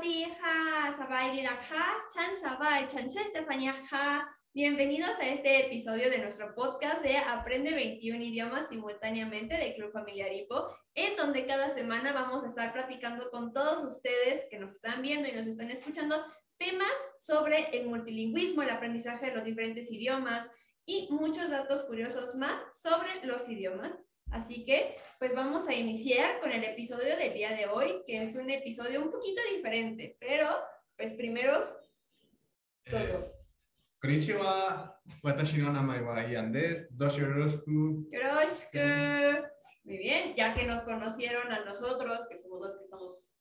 [0.00, 0.96] Sawadija,
[2.14, 3.20] Chan Sabay, Chanche
[4.54, 10.32] Bienvenidos a este episodio de nuestro podcast de Aprende 21 idiomas simultáneamente de Club Familiar
[10.32, 15.02] Hipo, en donde cada semana vamos a estar platicando con todos ustedes que nos están
[15.02, 16.16] viendo y nos están escuchando
[16.56, 20.48] temas sobre el multilingüismo, el aprendizaje de los diferentes idiomas
[20.86, 23.98] y muchos datos curiosos más sobre los idiomas.
[24.30, 28.36] Así que, pues vamos a iniciar con el episodio del día de hoy, que es
[28.36, 30.46] un episodio un poquito diferente, pero
[30.96, 31.76] pues primero
[32.84, 33.32] todo.
[34.00, 36.88] Konnichiwa, watashi no namae wa Ian desu.
[36.96, 38.08] Yoroshiku.
[39.84, 43.36] Muy bien, ya que nos conocieron a nosotros, que somos los que estamos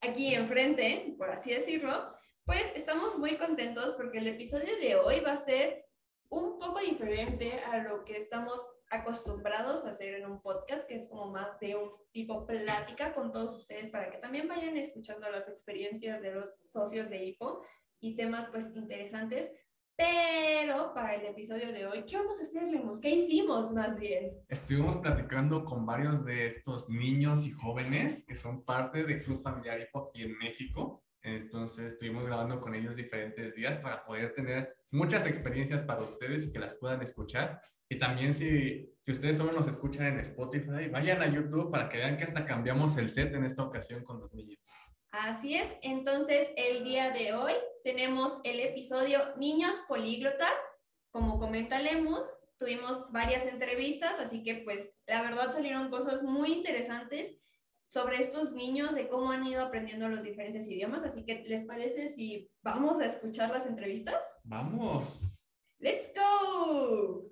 [0.00, 2.08] aquí enfrente, por así decirlo,
[2.44, 5.84] pues estamos muy contentos porque el episodio de hoy va a ser
[6.32, 8.58] un poco diferente a lo que estamos
[8.90, 13.30] acostumbrados a hacer en un podcast, que es como más de un tipo plática con
[13.30, 17.62] todos ustedes para que también vayan escuchando las experiencias de los socios de HIPO
[18.00, 19.52] y temas pues interesantes.
[19.94, 22.98] Pero para el episodio de hoy, ¿qué vamos a hacer, Lemus?
[23.02, 24.32] ¿Qué hicimos más bien?
[24.48, 29.78] Estuvimos platicando con varios de estos niños y jóvenes que son parte del Club Familiar
[29.80, 31.04] HIPO aquí en México.
[31.20, 36.52] Entonces estuvimos grabando con ellos diferentes días para poder tener muchas experiencias para ustedes y
[36.52, 37.60] que las puedan escuchar.
[37.88, 41.98] Y también si, si ustedes solo nos escuchan en Spotify, vayan a YouTube para que
[41.98, 44.58] vean que hasta cambiamos el set en esta ocasión con los niños.
[45.10, 47.52] Así es, entonces el día de hoy
[47.84, 50.54] tenemos el episodio Niños Políglotas.
[51.10, 52.24] Como comenta Lemus,
[52.56, 57.36] tuvimos varias entrevistas, así que pues la verdad salieron cosas muy interesantes
[57.92, 61.04] sobre estos niños, de cómo han ido aprendiendo los diferentes idiomas.
[61.04, 64.38] Así que, ¿les parece si vamos a escuchar las entrevistas?
[64.44, 65.44] Vamos.
[65.78, 67.31] ¡Let's go!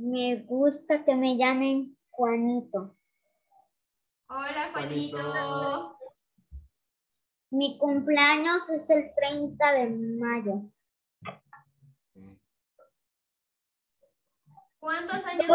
[0.00, 2.96] Me gusta que me llamen Juanito.
[4.28, 5.98] Hola, Juanito.
[7.50, 10.70] Mi cumpleaños es el 30 de mayo.
[14.78, 15.46] ¿Cuántos años?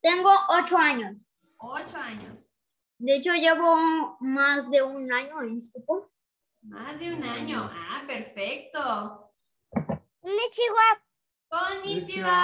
[0.00, 1.26] Tengo ocho años.
[1.58, 2.56] Ocho años.
[2.98, 6.12] De hecho, llevo más de un año en Supo.
[6.62, 7.68] Más de un año.
[7.72, 9.32] Ah, perfecto.
[10.20, 11.07] Konnichiwa.
[11.50, 12.38] Konnichiwa.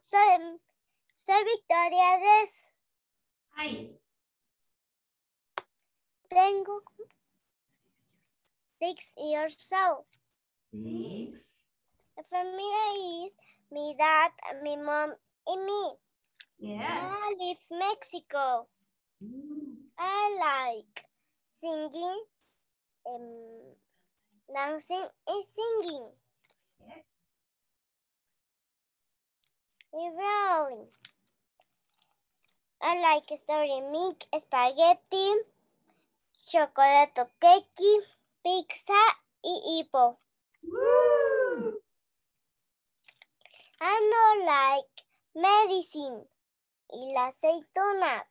[0.00, 0.58] Soy,
[1.14, 2.52] soy Victoria Des.
[3.56, 3.98] Ay.
[6.28, 6.82] Tengo
[8.80, 10.04] six years old.
[10.72, 11.40] Six.
[12.16, 13.32] The family is
[13.70, 14.32] mi dad,
[14.62, 15.14] mi mom,
[15.46, 15.92] and me.
[16.58, 17.02] Yes.
[17.02, 18.66] I live Mexico.
[19.22, 19.86] Mm.
[19.98, 21.04] I like
[21.48, 22.24] singing,
[23.06, 23.74] um,
[24.52, 26.10] dancing, and singing.
[26.80, 27.04] Yes.
[32.82, 35.34] I like story milk, spaghetti,
[36.50, 38.04] chocolate cake,
[38.42, 39.02] pizza
[39.42, 40.18] y hipo.
[40.62, 41.80] Woo!
[43.80, 45.04] I no like
[45.34, 46.26] medicine
[46.90, 48.28] y las aceitunas.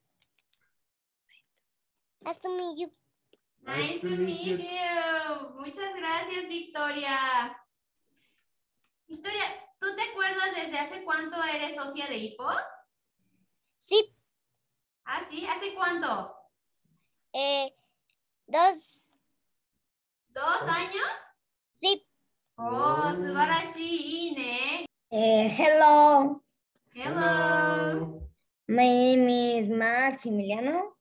[2.21, 2.91] Nice to meet you.
[3.65, 4.57] Nice to meet you.
[5.57, 7.62] Muchas gracias, Victoria.
[9.07, 9.43] Victoria,
[9.79, 12.47] ¿tú te acuerdas desde hace cuánto eres socia de HIPO?
[13.77, 14.15] Sí,
[15.05, 16.33] Ah, sí, ¿hace cuánto?
[17.33, 17.73] eh,
[18.47, 19.19] dos,
[20.29, 21.11] ¿Dos años?
[21.73, 22.05] sí.
[22.55, 24.85] Oh, subarashi, ne.
[25.11, 26.41] Eh, hello,
[26.93, 28.21] Hello.
[28.67, 29.27] my name
[29.57, 30.93] is Maximiliano.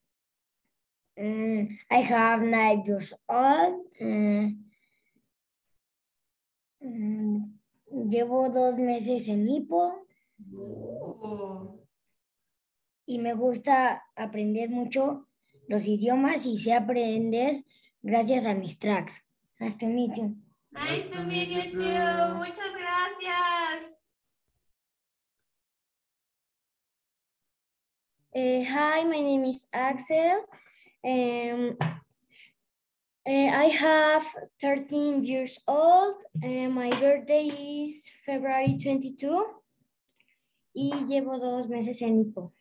[1.18, 3.86] Mm, I have nine years old.
[4.00, 4.64] Mm,
[6.82, 7.58] mm,
[8.08, 10.06] llevo dos meses en hipo
[10.54, 11.78] Oh.
[13.06, 15.28] y me gusta aprender mucho
[15.68, 17.64] los idiomas y sé aprender
[18.02, 19.22] gracias a mis tracks.
[19.60, 20.36] Nice to meet you.
[20.72, 22.34] Nice to meet you too.
[22.34, 24.00] Muchas gracias.
[28.34, 30.44] Uh, hi, my name is Axel.
[31.04, 31.76] Um,
[33.26, 34.24] uh, I have
[34.60, 36.16] 13 years old.
[36.42, 39.46] and my birthday is February 22.
[40.74, 42.52] Y llevo dos meses en Ipo.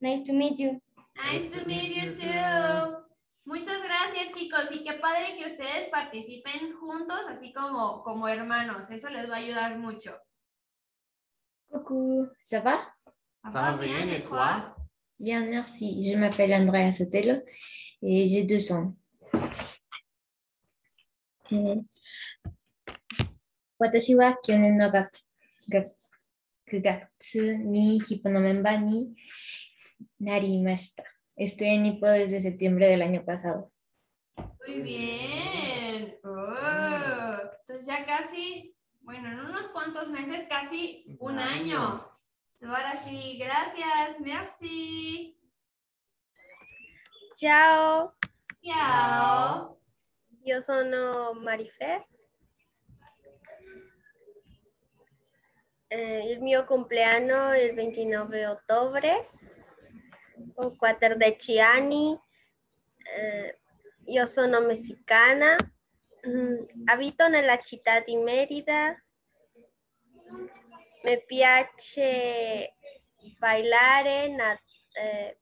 [0.00, 0.80] Nice to meet you.
[1.16, 3.04] Nice to meet you too.
[3.44, 8.90] Muchas gracias chicos y qué padre que ustedes participen juntos, así como, como hermanos.
[8.90, 10.14] Eso les va a ayudar mucho.
[11.70, 12.94] Coucou, ça va
[13.42, 14.74] Ça va bien, et toi?
[15.18, 16.02] Bien, merci.
[16.02, 17.42] Je m'appelle Andrea Sotelo
[18.02, 18.94] et j'ai deux ans.
[21.51, 21.81] Eh,
[23.79, 25.11] 私は去年の学
[25.69, 25.91] 学
[26.71, 29.13] 9月にヒップのメンバーに
[30.19, 31.03] なりました。
[31.37, 33.71] Estoy en Hippo desde septiembre del año pasado.
[34.67, 36.15] Muy bien.
[36.23, 41.79] Oh, Entonces ya casi, bueno, en unos cuantos meses, casi un, Un año.
[41.79, 42.07] año.
[42.65, 45.37] Ahora sí, gracias, merci.
[47.35, 48.13] Ciao,
[48.63, 49.76] Ciao.
[50.48, 52.06] io sono Marife.
[55.88, 59.28] Eh, il mio compleanno è il 29 ottobre,
[60.54, 62.18] ho 14 anni,
[63.14, 63.58] eh,
[64.06, 65.54] io sono messicana,
[66.26, 68.98] mm, abito nella città di Merida,
[71.04, 72.74] mi piace
[73.38, 74.60] bailare, na-
[74.92, 75.38] eh,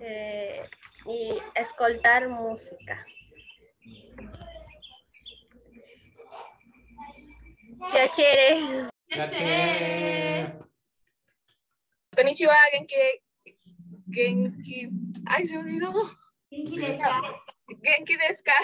[0.00, 0.68] eh,
[1.08, 3.04] y escoltar música.
[7.92, 8.90] Piacere.
[9.08, 10.58] Piacere.
[12.14, 12.96] Konnichiwa, Genki,
[14.10, 14.90] Genki,
[15.26, 15.92] ay, se olvidó.
[16.50, 17.02] Genki desu?
[17.82, 18.58] Genki desu ka?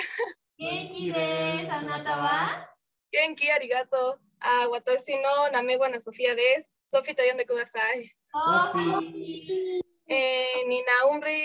[0.59, 1.71] Genki desu.
[1.71, 2.69] Anata wa?
[3.13, 4.19] Genki, arigato.
[4.41, 6.71] Ah, watashi no name wa na Sofía desu.
[6.89, 8.11] Sofi, toyonde kudasai.
[8.33, 9.81] Sofi.
[10.09, 11.41] Eh, Nina umri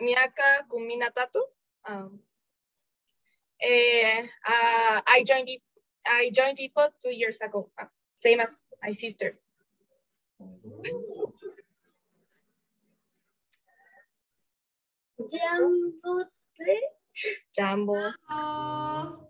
[0.00, 1.44] Miyaka Kumina Tatu.
[1.88, 2.20] Um,
[3.60, 5.48] eh, uh, I joined
[6.06, 7.70] I joined Ipo two years ago.
[7.78, 7.86] Uh,
[8.16, 9.38] same as my sister.
[17.52, 18.12] Jambo.
[18.30, 19.28] Oh.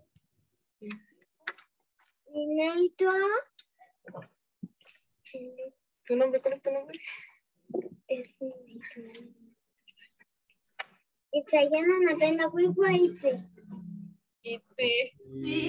[6.05, 6.41] ¿Tu nombre?
[6.41, 6.99] ¿Cuál es tu nombre?
[11.39, 13.31] Itzayana napenda kuibwa itzi.
[14.53, 14.91] Itzi.
[15.41, 15.61] Sí.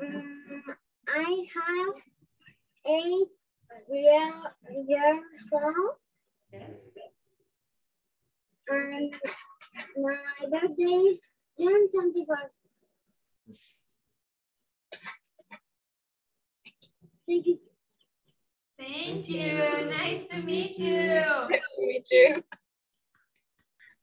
[0.00, 0.62] Mm,
[1.08, 2.02] I have
[2.86, 3.28] eight
[3.90, 4.32] year,
[4.88, 5.96] years old
[6.52, 6.76] Yes.
[8.68, 9.14] and
[9.96, 10.16] my
[10.50, 11.20] birthday is
[11.58, 12.36] June 24.
[17.26, 17.58] Thank you.
[18.78, 19.88] Thank you.
[19.88, 21.22] Nice to meet you.
[21.78, 22.42] Me too.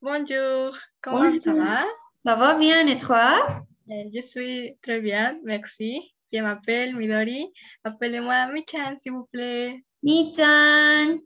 [0.01, 1.63] Bonjour, comment ça Bonjour.
[1.63, 1.85] va?
[2.17, 3.63] Ça va bien et toi?
[3.87, 6.13] Je suis très bien, merci.
[6.33, 7.51] Je m'appelle Midori.
[7.83, 9.83] Appelez-moi Michan, s'il vous plaît.
[10.01, 11.19] Michan.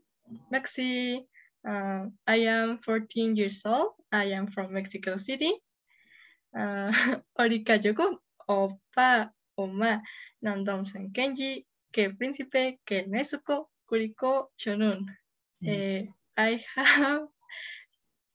[0.50, 1.26] Merci.
[1.64, 3.92] Uh, I am 14 years old.
[4.12, 5.52] I am from Mexico City.
[6.54, 6.92] Uh,
[7.38, 10.00] Orika Yoku, Opa, Oma,
[10.44, 11.64] Nandom San Kenji,
[11.96, 15.06] Ke Príncipe, Ke Nezuko, Kuriko, Chonun.
[15.64, 16.04] Eh,
[16.36, 17.28] I have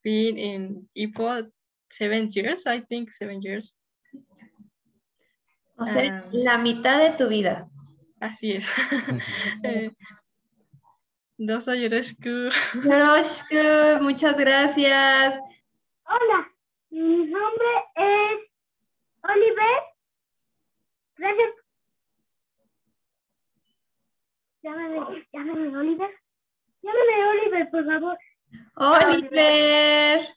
[0.04, 1.46] been in Ipo
[1.92, 3.78] seven years, I think seven years.
[5.78, 6.26] O sea, Ah.
[6.34, 7.70] la mitad de tu vida.
[8.20, 8.66] Así es.
[9.64, 9.92] Eh,
[11.38, 12.50] Doso yoroshiku.
[12.86, 15.38] Yoroshiku, muchas gracias.
[16.06, 16.50] Hola,
[16.90, 18.38] mi nombre es
[19.22, 19.78] Oliver.
[21.18, 21.61] Gracias.
[24.64, 26.10] Llámame, llámame Oliver.
[26.82, 28.18] Llámame Oliver, por favor.
[28.76, 30.28] Oliver.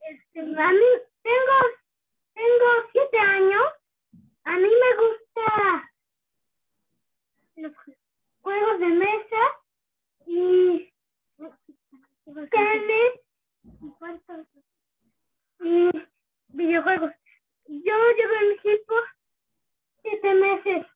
[0.00, 0.86] Este, a mí
[1.22, 1.56] tengo,
[2.34, 3.64] tengo siete años.
[4.44, 5.90] A mí me gusta
[7.56, 7.72] los
[8.40, 9.42] juegos de mesa
[10.26, 10.92] y
[12.50, 13.12] tenis
[13.82, 14.46] y cuartos
[15.60, 15.90] y
[16.48, 17.12] videojuegos.
[17.66, 18.94] Yo llevo en equipo
[20.02, 20.86] siete meses.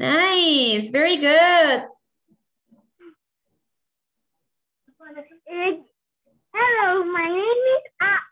[0.00, 1.84] Nice, very good.
[6.54, 8.22] Hello, my name is uh,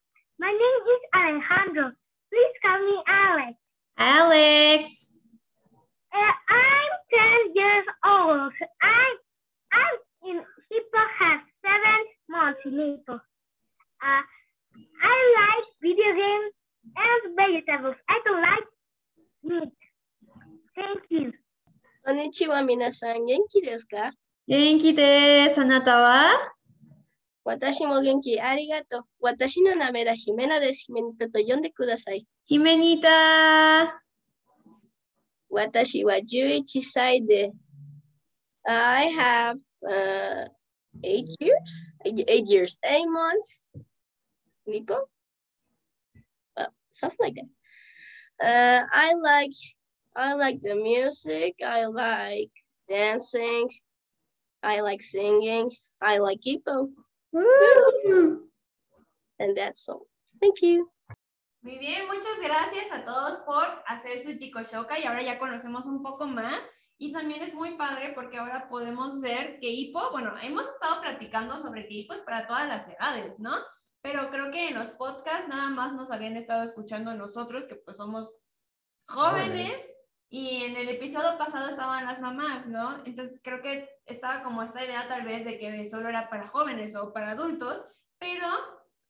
[0.40, 1.92] my name is Alejandro.
[2.32, 3.52] Please call me Alex.
[3.98, 5.10] Alex.
[6.10, 6.90] Uh, I'm
[7.44, 8.52] 10 years old.
[8.80, 9.16] I,
[9.75, 13.12] I'm in Hippo has seven months in Hippo.
[13.12, 14.22] Uh,
[15.04, 16.54] I like video games
[16.96, 17.96] and vegetables.
[18.08, 18.64] I don't like
[19.44, 19.72] meat.
[20.75, 21.32] Thank you.
[22.08, 24.10] Konnichiwa minasan, genki desu ka?
[24.48, 25.60] Genki desu.
[25.60, 26.32] Anata wa?
[27.44, 29.02] Watashi mo genki arigato.
[29.20, 32.24] Watashi no name da Jimena de Jimenita to yonde kudasai.
[32.50, 33.92] Jimenita.
[35.52, 37.52] Watashi wa 11 sai de.
[38.66, 40.44] I have uh,
[41.04, 43.70] eight years, eight years, eight months.
[44.66, 44.96] Nipo?
[46.56, 47.48] Well, stuff like that.
[48.42, 49.52] Uh, I like,
[50.18, 51.54] I like the music.
[51.64, 52.50] I like
[52.88, 53.70] dancing.
[54.64, 55.70] I like singing.
[56.02, 56.40] I like.
[57.32, 58.50] Woo.
[59.38, 60.08] And that's all.
[60.40, 60.90] Thank you.
[61.62, 65.87] Muy bien, muchas gracias a todos por hacer su Chico Shoka y ahora ya conocemos
[65.87, 66.68] un poco más.
[66.98, 71.60] Y también es muy padre porque ahora podemos ver que hipo, bueno, hemos estado platicando
[71.60, 73.54] sobre que hipo es para todas las edades, ¿no?
[74.02, 77.96] Pero creo que en los podcasts nada más nos habían estado escuchando nosotros, que pues
[77.96, 78.42] somos
[79.06, 79.97] jóvenes, Jóvenes.
[80.30, 83.02] Y en el episodio pasado estaban las mamás, ¿no?
[83.04, 86.94] Entonces creo que estaba como esta idea tal vez de que solo era para jóvenes
[86.97, 87.82] o para adultos,
[88.18, 88.47] pero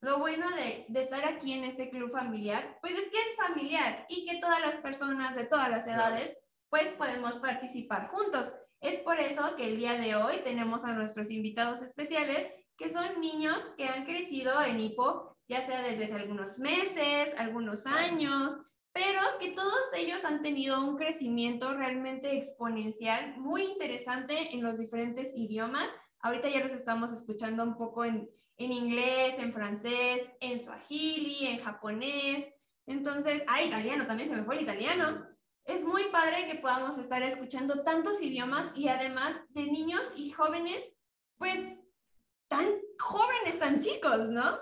[0.01, 4.07] lo bueno de, de estar aquí en este club familiar, pues es que es familiar
[4.09, 6.37] y que todas las personas de todas las edades,
[6.69, 8.53] pues podemos participar juntos.
[8.81, 13.21] Es por eso que el día de hoy tenemos a nuestros invitados especiales, que son
[13.21, 18.57] niños que han crecido en hipo, ya sea desde hace algunos meses, algunos años,
[18.93, 25.33] pero que todos ellos han tenido un crecimiento realmente exponencial, muy interesante en los diferentes
[25.37, 25.89] idiomas.
[26.21, 31.59] Ahorita ya los estamos escuchando un poco en, en inglés, en francés, en swahili, en
[31.59, 32.53] japonés.
[32.87, 35.27] Entonces, ah, italiano, también se me fue el italiano.
[35.65, 40.93] Es muy padre que podamos estar escuchando tantos idiomas y además de niños y jóvenes,
[41.37, 41.79] pues
[42.49, 42.67] tan
[42.99, 44.59] jóvenes, tan chicos, ¿no?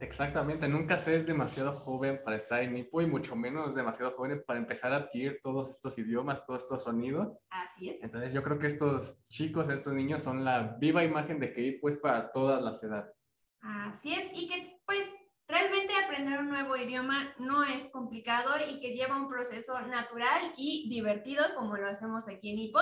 [0.00, 4.42] Exactamente, nunca se es demasiado joven para estar en Nipo y mucho menos demasiado joven
[4.46, 7.32] para empezar a adquirir todos estos idiomas, todos estos sonidos.
[7.50, 8.02] Así es.
[8.02, 11.88] Entonces yo creo que estos chicos, estos niños son la viva imagen de que Nipo
[11.88, 13.32] es para todas las edades.
[13.60, 15.08] Así es, y que pues
[15.48, 20.88] realmente aprender un nuevo idioma no es complicado y que lleva un proceso natural y
[20.90, 22.80] divertido como lo hacemos aquí en Hipo.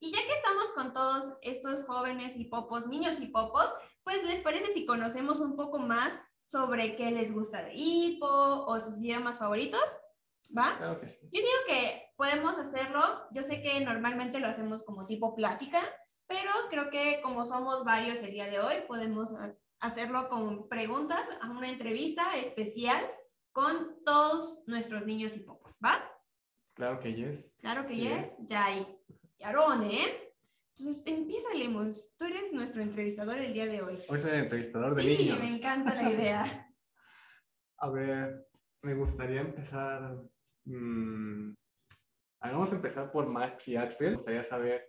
[0.00, 4.84] Y ya que estamos con todos estos jóvenes hipopos, niños hipopos, pues les parece si
[4.84, 9.80] conocemos un poco más sobre qué les gusta de Hipo o sus idiomas favoritos,
[10.56, 10.76] ¿va?
[10.76, 11.18] Claro que sí.
[11.22, 13.26] Yo digo que podemos hacerlo.
[13.32, 15.80] Yo sé que normalmente lo hacemos como tipo plática,
[16.26, 19.32] pero creo que como somos varios el día de hoy, podemos
[19.80, 23.10] hacerlo con preguntas a una entrevista especial
[23.52, 25.44] con todos nuestros niños y
[25.84, 26.10] ¿va?
[26.74, 27.56] Claro que yes.
[27.60, 28.22] Claro que Bien.
[28.22, 28.98] yes, ya hay.
[29.38, 30.23] Yarone, ¿eh?
[30.76, 32.14] Entonces, empieza, Lemos.
[32.16, 33.98] Tú eres nuestro entrevistador el día de hoy.
[34.08, 35.38] Hoy soy el entrevistador de Sí, niños.
[35.38, 36.42] me encanta la idea.
[37.78, 38.48] A ver,
[38.82, 40.16] me gustaría empezar.
[40.64, 41.54] mm,
[42.40, 44.10] vamos a empezar por Max y Axel.
[44.10, 44.84] Me gustaría saber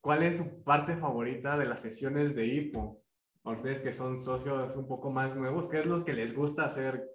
[0.00, 3.02] cuál es su parte favorita de las sesiones de Hipo.
[3.44, 6.66] A ustedes que son socios un poco más nuevos, ¿qué es lo que les gusta
[6.66, 7.08] hacer?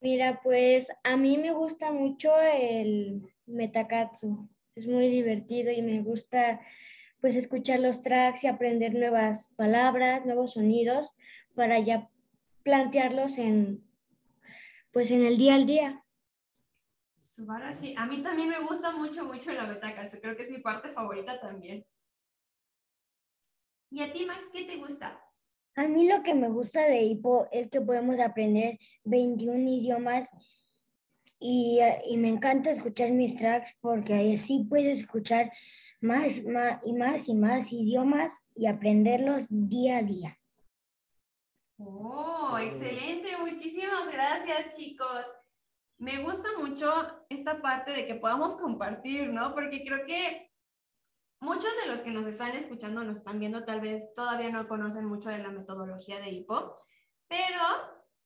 [0.00, 4.48] Mira, pues a mí me gusta mucho el metakatsu.
[4.74, 6.60] Es muy divertido y me gusta
[7.20, 11.14] pues escuchar los tracks y aprender nuevas palabras, nuevos sonidos
[11.54, 12.10] para ya
[12.64, 13.84] plantearlos en
[14.92, 16.04] pues en el día al día.
[17.18, 17.94] Subarashi.
[17.96, 20.20] A mí también me gusta mucho, mucho la Metacalce.
[20.20, 21.84] Creo que es mi parte favorita también.
[23.90, 25.20] ¿Y a ti, Max, qué te gusta?
[25.76, 30.28] A mí lo que me gusta de Hipo es que podemos aprender 21 idiomas
[31.46, 35.52] y, eh, y me encanta escuchar mis tracks porque así puedes escuchar
[36.00, 40.38] más, más y más y más idiomas y aprenderlos día a día.
[41.76, 43.36] Oh, excelente.
[43.36, 45.26] Muchísimas gracias, chicos.
[45.98, 46.90] Me gusta mucho
[47.28, 49.52] esta parte de que podamos compartir, ¿no?
[49.52, 50.50] Porque creo que
[51.40, 55.04] muchos de los que nos están escuchando, nos están viendo, tal vez todavía no conocen
[55.04, 56.74] mucho de la metodología de HIPO,
[57.28, 57.62] pero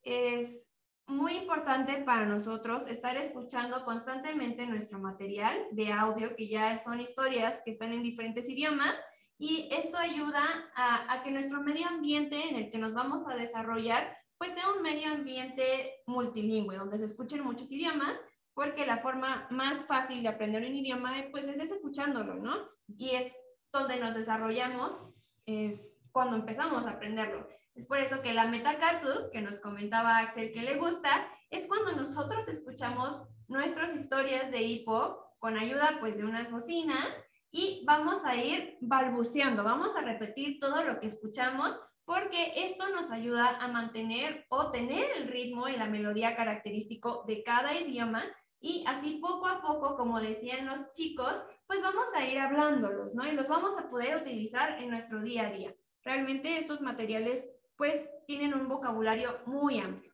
[0.03, 0.68] es
[1.09, 7.63] muy importante para nosotros estar escuchando constantemente nuestro material de audio, que ya son historias
[7.65, 9.03] que están en diferentes idiomas,
[9.39, 10.43] y esto ayuda
[10.75, 14.71] a, a que nuestro medio ambiente en el que nos vamos a desarrollar, pues sea
[14.77, 18.21] un medio ambiente multilingüe, donde se escuchen muchos idiomas,
[18.55, 22.69] porque la forma más fácil de aprender un idioma, pues es escuchándolo, ¿no?
[22.89, 23.37] Y es
[23.73, 25.01] donde nos desarrollamos,
[25.47, 27.49] es cuando empezamos a aprenderlo.
[27.79, 31.93] Es por eso que la metakatsu, que nos comentaba Axel que le gusta, es cuando
[31.93, 38.35] nosotros escuchamos nuestras historias de hipo con ayuda pues de unas bocinas y vamos a
[38.35, 44.45] ir balbuceando, vamos a repetir todo lo que escuchamos porque esto nos ayuda a mantener
[44.49, 48.25] o tener el ritmo y la melodía característico de cada idioma
[48.59, 53.25] y así poco a poco, como decían los chicos, pues vamos a ir hablándolos, ¿no?
[53.25, 55.77] Y los vamos a poder utilizar en nuestro día a día.
[56.03, 60.13] realmente estos materiales pues tienen un vocabulario muy amplio.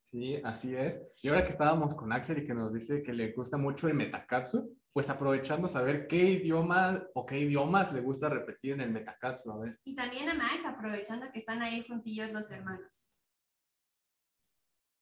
[0.00, 1.00] Sí, así es.
[1.22, 3.94] Y ahora que estábamos con Axel y que nos dice que le gusta mucho el
[3.94, 9.52] Metakatsu, pues aprovechando saber qué idioma o qué idiomas le gusta repetir en el Metakatsu,
[9.52, 9.78] a ver.
[9.84, 13.14] Y también a Max, aprovechando que están ahí juntillos los hermanos.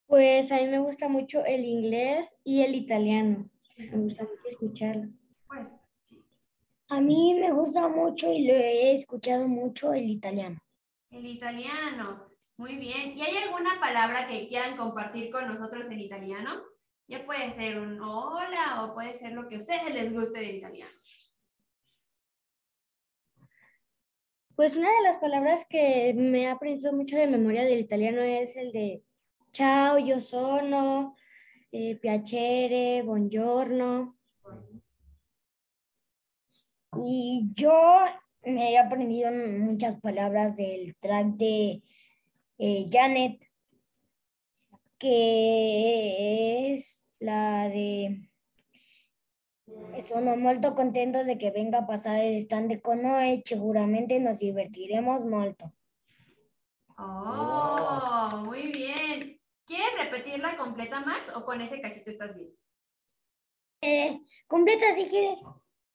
[0.07, 3.49] Pues a mí me gusta mucho el inglés y el italiano.
[3.79, 5.09] Me gusta mucho escucharlo.
[5.47, 5.69] Pues,
[6.05, 6.25] sí.
[6.89, 10.59] A mí me gusta mucho y lo he escuchado mucho el italiano.
[11.11, 12.31] El italiano.
[12.57, 13.17] Muy bien.
[13.17, 16.63] ¿Y hay alguna palabra que quieran compartir con nosotros en italiano?
[17.09, 20.57] Ya puede ser un hola o puede ser lo que a ustedes les guste del
[20.57, 20.93] italiano.
[24.55, 28.55] Pues una de las palabras que me ha aprendido mucho de memoria del italiano es
[28.57, 29.03] el de
[29.53, 31.17] ciao, yo sono,
[31.73, 34.17] eh, piacere, buongiorno.
[37.03, 38.05] Y yo
[38.43, 41.83] me he aprendido muchas palabras del track de
[42.59, 43.41] eh, Janet,
[44.99, 48.31] que es la de
[50.07, 55.25] sono molto contentos de que venga a pasar el stand con Noé, seguramente nos divertiremos
[55.25, 55.73] molto.
[56.97, 59.41] Oh, muy bien.
[59.65, 62.51] ¿Quieres repetirla completa, Max, o con ese cachito estás bien?
[63.83, 65.43] Eh, completa si quieres.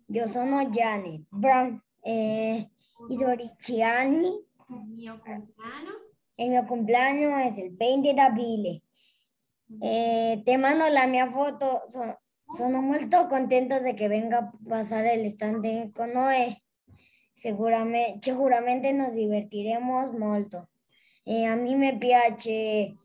[0.08, 1.84] yo sono Janet Brown.
[2.06, 2.70] Eh,
[3.10, 4.40] y Doriciani,
[6.38, 8.82] El mio cumpleaños es el 20 de abril.
[9.82, 11.82] Eh, te mando la mia foto.
[11.90, 12.18] So-
[12.56, 16.63] sono molto contento de que venga a pasar el stand con Noé.
[17.34, 20.70] Seguramente, seguramente nos divertiremos molto.
[21.26, 22.96] Eh, a mí me piace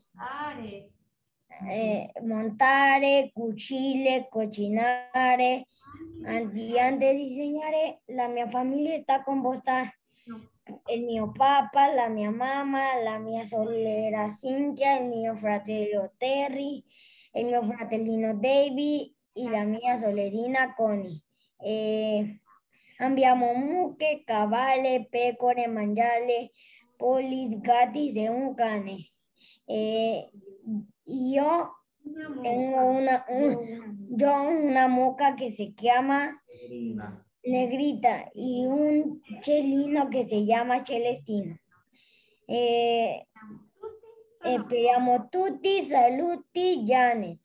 [1.69, 5.65] eh, montare, cucire, cucinare,
[6.25, 8.01] antes disegnare.
[8.07, 9.83] La mia famiglia sta composta
[10.87, 16.83] il mio papà, la mia mamma, la mia sorella Cynthia, il mio fratello Terry,
[17.33, 21.21] il mio fratellino David e la mia sorellina Connie.
[21.57, 22.41] Eh,
[22.99, 26.51] abbiamo mucche, cavalli, pecore, mangale,
[26.97, 28.97] polis, gatti e un cane.
[29.65, 30.29] Eh,
[31.05, 31.73] io
[32.41, 36.41] tengo una, un- yo una moca que se llama.
[37.41, 41.57] Negrita y un chelino que se llama Celestino.
[42.47, 43.25] Eh,
[44.43, 47.39] speriamo tutti saluti Janet.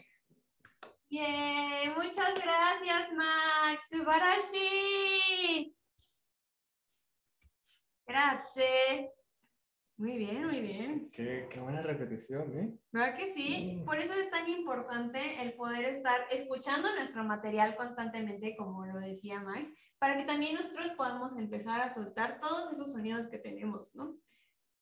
[1.15, 3.89] Bien, muchas gracias, Max.
[3.89, 5.73] Subarashi.
[8.05, 9.13] Gracias.
[9.97, 11.11] Muy bien, muy bien.
[11.13, 12.77] Qué, qué buena repetición, ¿eh?
[12.91, 13.81] ¿Verdad que sí?
[13.87, 19.39] Por eso es tan importante el poder estar escuchando nuestro material constantemente, como lo decía
[19.39, 24.17] Max, para que también nosotros podamos empezar a soltar todos esos sonidos que tenemos, ¿no?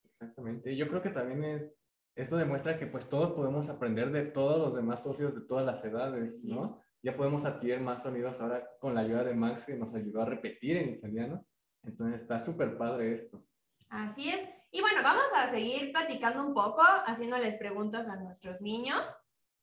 [0.03, 0.75] Exactamente.
[0.75, 1.71] Yo creo que también es,
[2.15, 5.83] esto demuestra que pues todos podemos aprender de todos los demás socios de todas las
[5.83, 6.65] edades, ¿no?
[6.65, 6.81] es.
[7.01, 10.25] Ya podemos adquirir más sonidos ahora con la ayuda de Max que nos ayudó a
[10.25, 11.45] repetir en italiano.
[11.83, 13.43] Entonces está súper padre esto.
[13.89, 14.41] Así es.
[14.71, 19.05] Y bueno, vamos a seguir platicando un poco, haciéndoles preguntas a nuestros niños.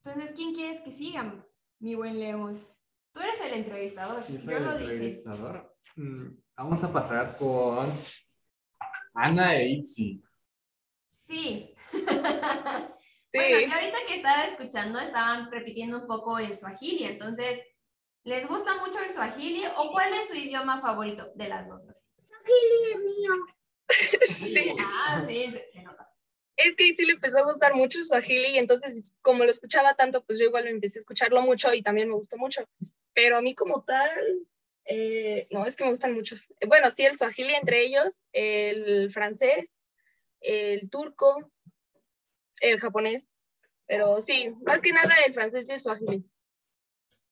[0.05, 1.45] Entonces, ¿quién quieres que sigan?
[1.81, 2.79] Mi buen Lemus.
[3.13, 4.23] Tú eres el entrevistador.
[4.29, 4.93] Yo soy Yo el lo dije.
[4.93, 5.77] entrevistador.
[5.97, 7.89] Mm, Vamos a pasar con
[9.15, 10.23] Ana e Itzi.
[11.09, 11.75] Sí.
[13.33, 13.39] Sí.
[13.39, 17.05] Bueno, y ahorita que estaba escuchando, estaban repitiendo un poco el swahili.
[17.05, 17.61] Entonces,
[18.25, 21.87] ¿les gusta mucho el swahili o cuál es su idioma favorito de las dos?
[21.87, 22.03] Así.
[24.27, 24.75] Sí.
[24.81, 26.11] Ah, sí, se, se nota.
[26.57, 30.23] Es que sí le empezó a gustar mucho Swahili y entonces como lo escuchaba tanto,
[30.25, 32.69] pues yo igual empecé a escucharlo mucho y también me gustó mucho.
[33.15, 34.47] Pero a mí como tal,
[34.85, 36.49] eh, no, es que me gustan muchos.
[36.69, 39.79] Bueno, sí, el Swahili entre ellos, el francés,
[40.41, 41.51] el turco,
[42.61, 43.37] el japonés.
[43.87, 46.31] Pero sí, más que nada el francés y el Swahili.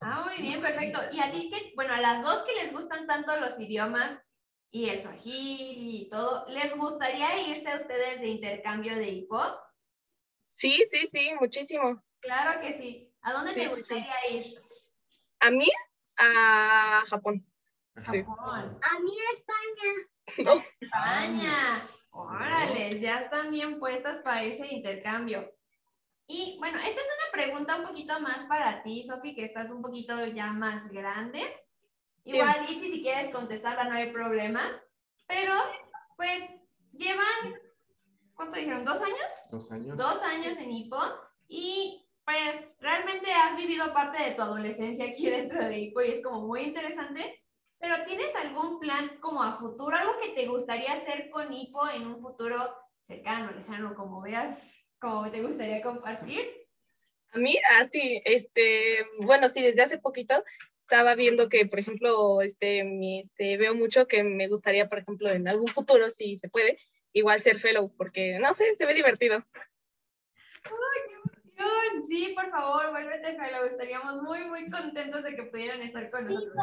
[0.01, 1.01] Ah, muy bien, perfecto.
[1.13, 4.21] Y a ti, que, bueno, a las dos que les gustan tanto los idiomas
[4.71, 9.41] y el swahili y todo, ¿les gustaría irse a ustedes de intercambio de hipo?
[10.53, 12.03] Sí, sí, sí, muchísimo.
[12.21, 13.15] Claro que sí.
[13.23, 13.79] ¿A dónde Sí, te sí, sí.
[13.81, 14.63] gustaría ir?
[15.41, 15.69] A mí,
[16.19, 17.47] a Japón.
[18.03, 18.23] Sí.
[18.25, 18.79] Japón.
[18.83, 20.45] A mí España.
[20.45, 20.63] No.
[20.81, 21.83] España.
[22.19, 25.53] Órale, ya están bien puestas para irse de intercambio.
[26.27, 29.81] Y bueno, esta es una pregunta un poquito más para ti, Sofi, que estás un
[29.81, 31.41] poquito ya más grande.
[32.27, 32.37] Sí.
[32.37, 34.63] Igual, Itzi, si quieres contestarla, no hay problema.
[35.27, 35.55] Pero,
[36.17, 36.43] pues,
[36.93, 37.55] llevan,
[38.35, 38.85] ¿cuánto dijeron?
[38.85, 39.49] ¿Dos años?
[39.51, 39.97] Dos años.
[39.97, 41.01] Dos años en Hipo
[41.47, 46.23] y pues realmente has vivido parte de tu adolescencia aquí dentro de Hipo y es
[46.23, 47.43] como muy interesante.
[47.81, 52.07] Pero ¿tienes algún plan como a futuro, algo que te gustaría hacer con Hipo en
[52.07, 56.45] un futuro cercano, lejano, como veas, como te gustaría compartir?
[57.33, 60.43] A mí, así, este, bueno, sí, desde hace poquito
[60.81, 65.31] estaba viendo que, por ejemplo, este, mi, este, veo mucho que me gustaría, por ejemplo,
[65.31, 66.79] en algún futuro, si se puede,
[67.13, 69.45] igual ser fellow, porque, no sé, se ve divertido.
[72.07, 73.65] Sí, por favor, vuélvete fellow.
[73.65, 76.55] Estaríamos muy, muy contentos de que pudieran estar con nosotros.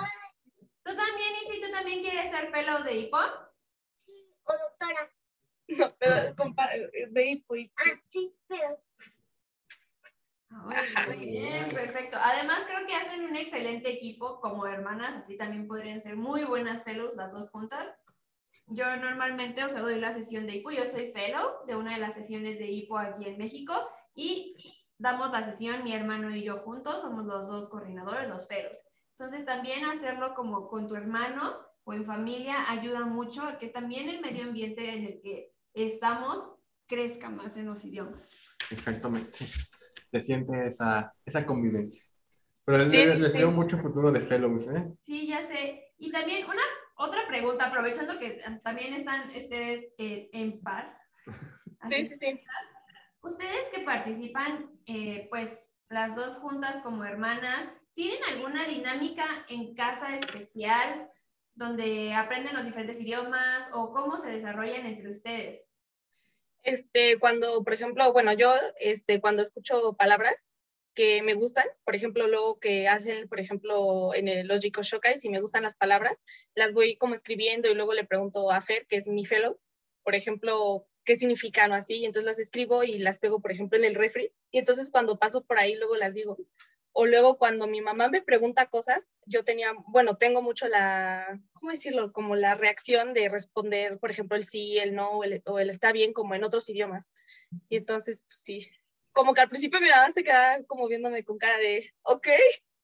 [0.86, 3.18] ¿Tú también, Itzi, tú también quieres ser fellow de Hipo?
[3.18, 5.12] O doctora.
[5.68, 6.32] No, pero
[7.10, 8.80] de hipo y- Ah, sí, pero
[10.52, 12.18] Ay, muy bien, perfecto.
[12.22, 16.84] Además, creo que hacen un excelente equipo como hermanas, así también podrían ser muy buenas
[16.84, 17.88] fellows las dos juntas.
[18.68, 22.00] Yo normalmente, o sea, doy la sesión de hipo, yo soy fellow de una de
[22.00, 23.74] las sesiones de hipo aquí en México
[24.14, 24.56] y
[25.00, 28.84] damos la sesión mi hermano y yo juntos, somos los dos coordinadores, los fellows.
[29.18, 34.10] Entonces, también hacerlo como con tu hermano o en familia ayuda mucho a que también
[34.10, 36.52] el medio ambiente en el que estamos
[36.86, 38.36] crezca más en los idiomas.
[38.72, 39.38] Exactamente.
[40.12, 42.04] Se siente esa, esa convivencia.
[42.66, 43.38] Pero Sí, les, les sí.
[43.38, 44.84] veo mucho futuro de fellows, ¿eh?
[45.00, 45.94] Sí, ya sé.
[45.98, 46.62] Y también una
[46.98, 50.98] otra pregunta, aprovechando que también están ustedes eh, en par.
[51.88, 52.40] Sí, sí, sí.
[53.22, 60.16] Ustedes que participan, eh, pues las dos juntas como hermanas, ¿tienen alguna dinámica en casa
[60.16, 61.10] especial
[61.56, 65.70] donde aprenden los diferentes idiomas o cómo se desarrollan entre ustedes?
[66.62, 70.50] Este, cuando, por ejemplo, bueno, yo, este, cuando escucho palabras
[70.94, 75.18] que me gustan, por ejemplo, luego que hacen, por ejemplo, en el- los Jiko Shokai,
[75.18, 76.24] si me gustan las palabras,
[76.56, 79.60] las voy como escribiendo y luego le pregunto a Fer, que es mi fellow,
[80.04, 83.78] por ejemplo, qué significan o así, y entonces las escribo y las pego, por ejemplo,
[83.78, 86.36] en el refri, y entonces cuando paso por ahí luego las digo.
[86.98, 91.72] O luego cuando mi mamá me pregunta cosas, yo tenía, bueno, tengo mucho la, ¿cómo
[91.72, 92.14] decirlo?
[92.14, 95.70] Como la reacción de responder, por ejemplo, el sí, el no, o el, o el
[95.70, 97.10] está bien, como en otros idiomas.
[97.68, 98.72] Y entonces, pues sí,
[99.12, 102.30] como que al principio mi mamá se quedaba como viéndome con cara de, ok,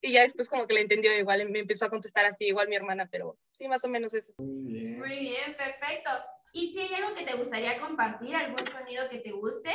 [0.02, 2.76] y ya después como que le entendió igual, me empezó a contestar así, igual mi
[2.76, 4.34] hermana, pero sí, más o menos eso.
[4.40, 5.00] Muy bien.
[5.00, 6.10] Muy bien, perfecto.
[6.52, 9.72] ¿Y si hay algo que te gustaría compartir, algún sonido que te guste?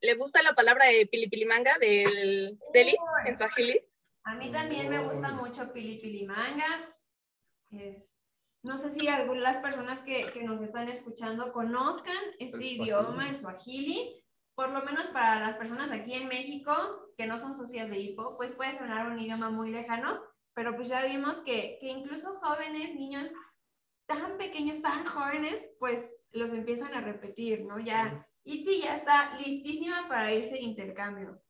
[0.00, 3.80] ¿Le gusta la palabra de pilipilimanga del Delhi en Swahili?
[4.24, 6.94] A mí también me gusta mucho Pili Pili Manga.
[7.70, 8.22] Es,
[8.62, 13.34] no sé si algunas personas que, que nos están escuchando conozcan este El idioma, el
[13.34, 14.24] suajili.
[14.54, 18.36] Por lo menos para las personas aquí en México, que no son socias de hipo,
[18.36, 20.22] pues puede sonar un idioma muy lejano,
[20.54, 23.32] pero pues ya vimos que, que incluso jóvenes, niños
[24.06, 27.78] tan pequeños, tan jóvenes, pues los empiezan a repetir, ¿no?
[27.78, 31.40] Ya, Itzi ya está listísima para irse de intercambio.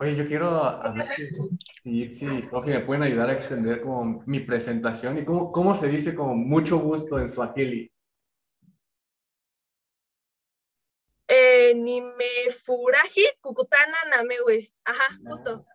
[0.00, 1.28] Oye, yo quiero a ver si,
[1.82, 5.74] si Itzi y Jorge me pueden ayudar a extender como mi presentación y cómo, cómo
[5.74, 7.90] se dice como mucho gusto en Swahili.
[11.26, 14.72] Eh, Nimefurahi Kukutana Namewe.
[14.84, 15.66] Ajá, justo.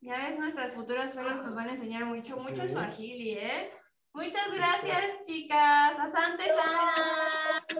[0.00, 2.68] Ya ves, nuestras futuras fellows nos van a enseñar mucho, mucho Sí.
[2.68, 3.70] Swahili, ¿eh?
[4.12, 5.98] Muchas gracias, chicas.
[5.98, 6.92] Asante sana.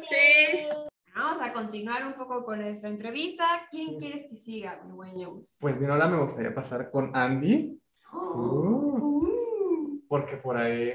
[0.09, 0.69] Sí.
[1.15, 3.69] Vamos a continuar un poco con esta entrevista.
[3.71, 5.59] ¿Quién quieres que siga, mi buen James?
[5.61, 7.81] Pues mira, ahora me gustaría pasar con Andy,
[8.13, 10.93] Uh, porque por ahí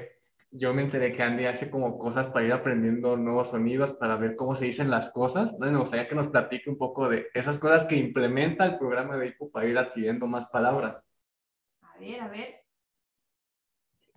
[0.52, 4.34] yo me enteré que Andy hace como cosas para ir aprendiendo nuevos sonidos, para ver
[4.34, 5.52] cómo se dicen las cosas.
[5.52, 9.16] Entonces me gustaría que nos platique un poco de esas cosas que implementa el programa
[9.16, 11.04] de IPO para ir adquiriendo más palabras.
[11.82, 12.64] A ver, a ver.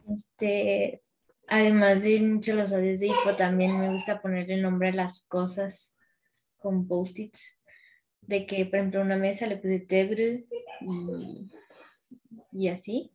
[0.09, 1.03] Este,
[1.47, 5.93] además de muchos los audios de hipo, también me gusta ponerle nombre a las cosas
[6.57, 7.59] con post-its.
[8.21, 10.45] De que, por ejemplo, a una mesa le puse tebre
[10.81, 11.51] y,
[12.53, 13.11] y así.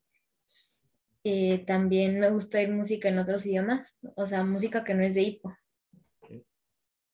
[1.24, 5.14] Eh, también me gusta oír música en otros idiomas, o sea, música que no es
[5.14, 5.54] de hipo.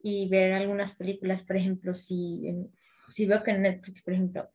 [0.01, 2.71] Y ver algunas películas, por ejemplo, si, en-
[3.11, 4.51] si veo que en Netflix, por ejemplo,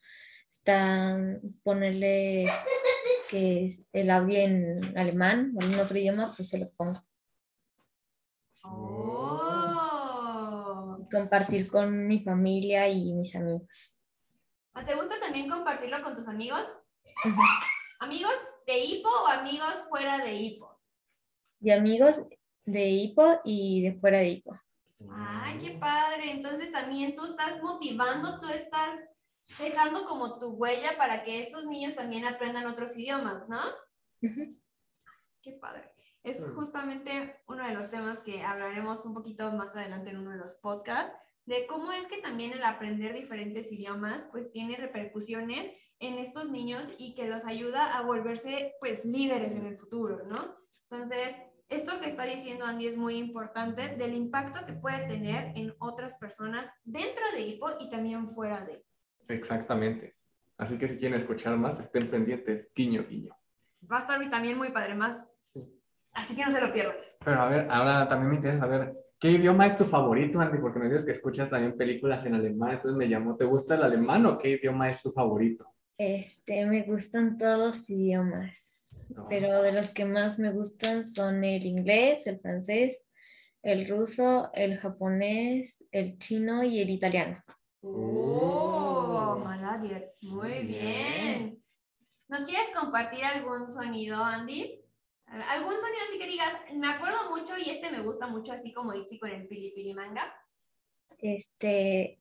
[0.47, 2.45] están ponerle
[3.29, 7.01] que el audio en alemán o en otro idioma, pues se lo pongo.
[9.31, 11.07] Oh.
[11.11, 13.95] Compartir con mi familia y mis amigos.
[14.85, 16.71] ¿Te gusta también compartirlo con tus amigos?
[17.25, 17.41] Ujú.
[17.99, 18.33] ¿Amigos
[18.65, 20.79] de hipo o amigos fuera de hipo?
[21.59, 22.25] Y amigos
[22.63, 24.57] de hipo y de fuera de hipo.
[25.11, 26.31] Ay, qué padre.
[26.31, 28.95] Entonces también tú estás motivando, tú estás
[29.57, 33.59] dejando como tu huella para que estos niños también aprendan otros idiomas, ¿no?
[35.41, 35.91] Qué padre.
[36.23, 40.37] Es justamente uno de los temas que hablaremos un poquito más adelante en uno de
[40.37, 41.13] los podcasts,
[41.45, 46.85] de cómo es que también el aprender diferentes idiomas pues tiene repercusiones en estos niños
[46.97, 50.57] y que los ayuda a volverse pues líderes en el futuro, ¿no?
[50.89, 51.35] Entonces,
[51.67, 56.15] esto que está diciendo Andy es muy importante del impacto que puede tener en otras
[56.15, 58.83] personas dentro de Hipo y también fuera de.
[59.27, 60.15] Exactamente.
[60.57, 62.71] Así que si quieren escuchar más, estén pendientes.
[62.75, 63.35] Guiño, guiño.
[63.89, 65.29] Va a estar también muy padre más.
[66.11, 66.95] Así que no se lo pierdan.
[67.23, 70.57] Pero a ver, ahora también me interesa saber, ¿qué idioma es tu favorito, Andy?
[70.57, 73.83] Porque me dices que escuchas también películas en alemán, entonces me llamó, ¿te gusta el
[73.83, 75.71] alemán o qué idioma es tu favorito?
[75.99, 79.27] Este, me gustan todos los idiomas, No.
[79.29, 83.03] pero de los que más me gustan son el inglés, el francés,
[83.63, 87.43] el ruso, el japonés, el chino y el italiano.
[87.81, 89.39] Oh, Oh.
[89.43, 91.61] Maladies, muy bien.
[92.29, 94.79] ¿Nos quieres compartir algún sonido, Andy?
[95.25, 98.93] ¿Algún sonido así que digas, me acuerdo mucho y este me gusta mucho, así como
[98.93, 100.33] Itzy con el pili pili manga?
[101.17, 102.19] Este,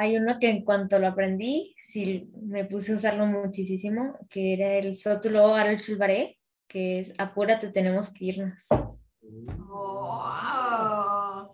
[0.00, 4.74] hay uno que en cuanto lo aprendí, sí me puse a usarlo muchísimo, que era
[4.74, 8.68] el sótulo al chulbaré, que es apúrate, tenemos que irnos.
[9.68, 11.52] Oh,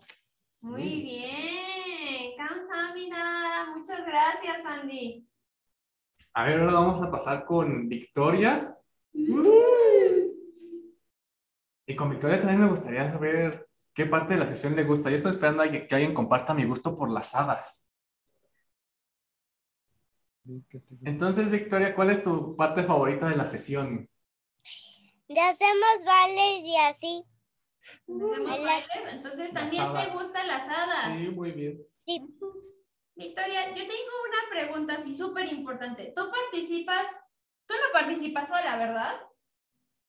[0.60, 2.36] muy bien.
[2.36, 3.74] Kamsahamnida.
[3.74, 5.26] Muchas gracias, Andy.
[6.34, 8.76] A ver, ahora vamos a pasar con Victoria.
[11.86, 15.08] Y con Victoria también me gustaría saber qué parte de la sesión le gusta.
[15.08, 17.83] Yo estoy esperando a que que alguien comparta mi gusto por las hadas.
[21.04, 24.10] Entonces, Victoria, ¿cuál es tu parte favorita de la sesión?
[25.28, 27.24] Ya hacemos bailes y así.
[28.02, 28.88] ¿Hacemos bailes?
[29.10, 31.16] Entonces, ¿también te gustan las hadas?
[31.16, 31.82] Sí, muy bien.
[32.04, 32.22] Sí.
[33.16, 36.12] Victoria, yo tengo una pregunta así súper importante.
[36.14, 37.06] ¿Tú participas?
[37.66, 39.20] Tú no participas sola, ¿verdad?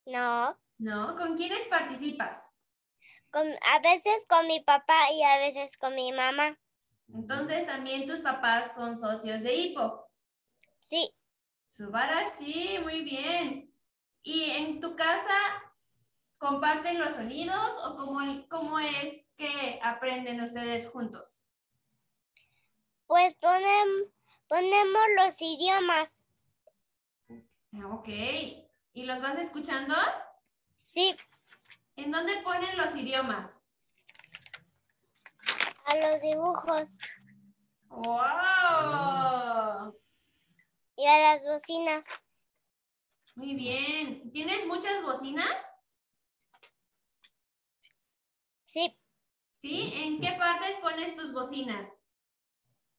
[0.04, 0.58] No.
[0.78, 1.16] ¿No?
[1.16, 2.52] ¿Con quiénes participas?
[3.30, 6.58] Con, a veces con mi papá y a veces con mi mamá.
[7.08, 10.05] Entonces, también tus papás son socios de HIPO.
[10.86, 11.12] Sí.
[11.66, 13.74] Subara, sí, muy bien.
[14.22, 15.36] ¿Y en tu casa
[16.38, 21.44] comparten los sonidos o cómo, cómo es que aprenden ustedes juntos?
[23.08, 23.88] Pues ponem,
[24.46, 26.24] ponemos los idiomas.
[27.90, 28.08] Ok.
[28.92, 29.96] ¿Y los vas escuchando?
[30.82, 31.16] Sí.
[31.96, 33.64] ¿En dónde ponen los idiomas?
[35.86, 36.96] A los dibujos
[37.88, 39.26] ¡Wow!
[40.96, 42.06] Y a las bocinas.
[43.34, 44.32] Muy bien.
[44.32, 45.76] ¿Tienes muchas bocinas?
[48.64, 48.98] Sí.
[49.60, 49.92] ¿Sí?
[49.94, 52.00] ¿En qué partes pones tus bocinas?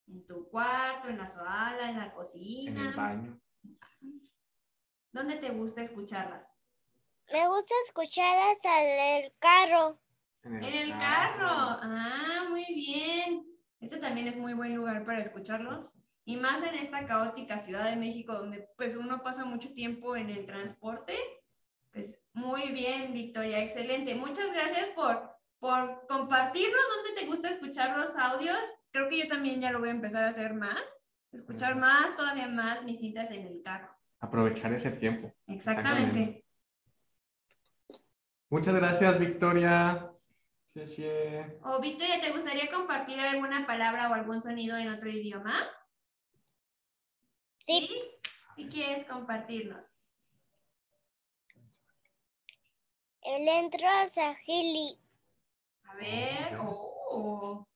[0.07, 2.71] ¿En tu cuarto, en la sala, en la cocina?
[2.71, 3.41] En el baño.
[5.11, 6.53] ¿Dónde te gusta escucharlas?
[7.31, 9.99] Me gusta escucharlas al el carro.
[10.43, 11.47] En el carro.
[11.49, 13.45] Ah, muy bien.
[13.79, 15.93] Este también es muy buen lugar para escucharlos.
[16.27, 20.29] Y más en esta caótica Ciudad de México, donde pues uno pasa mucho tiempo en
[20.29, 21.15] el transporte.
[21.93, 24.13] Pues muy bien, Victoria, excelente.
[24.13, 28.59] Muchas gracias por, por compartirnos dónde te gusta escuchar los audios.
[28.91, 30.97] Creo que yo también ya lo voy a empezar a hacer más.
[31.31, 33.87] Escuchar más, todavía más mis citas en el carro.
[34.19, 35.33] Aprovechar ese tiempo.
[35.47, 36.19] Exactamente.
[36.19, 36.45] Exactamente.
[38.49, 40.11] Muchas gracias, Victoria.
[40.73, 41.07] Sí, sí.
[41.63, 45.65] O Victoria, ¿te gustaría compartir alguna palabra o algún sonido en otro idioma?
[47.67, 47.89] Sí.
[48.55, 49.85] ¿Qué quieres compartirnos?
[53.21, 54.97] El entro a Sahili.
[55.83, 56.57] A ver.
[56.61, 57.67] Oh.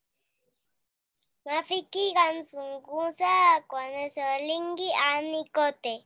[1.44, 6.06] Mafiki gansungusa kwanesolingi anikote.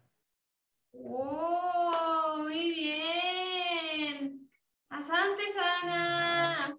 [0.94, 4.50] Oh, muy bien.
[4.90, 6.76] Asante Sana.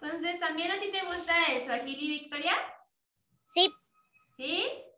[0.00, 2.56] Entonces, ¿también a ti te gusta el Swahili, Victoria?
[3.44, 3.72] Sí.
[4.32, 4.91] ¿Sí?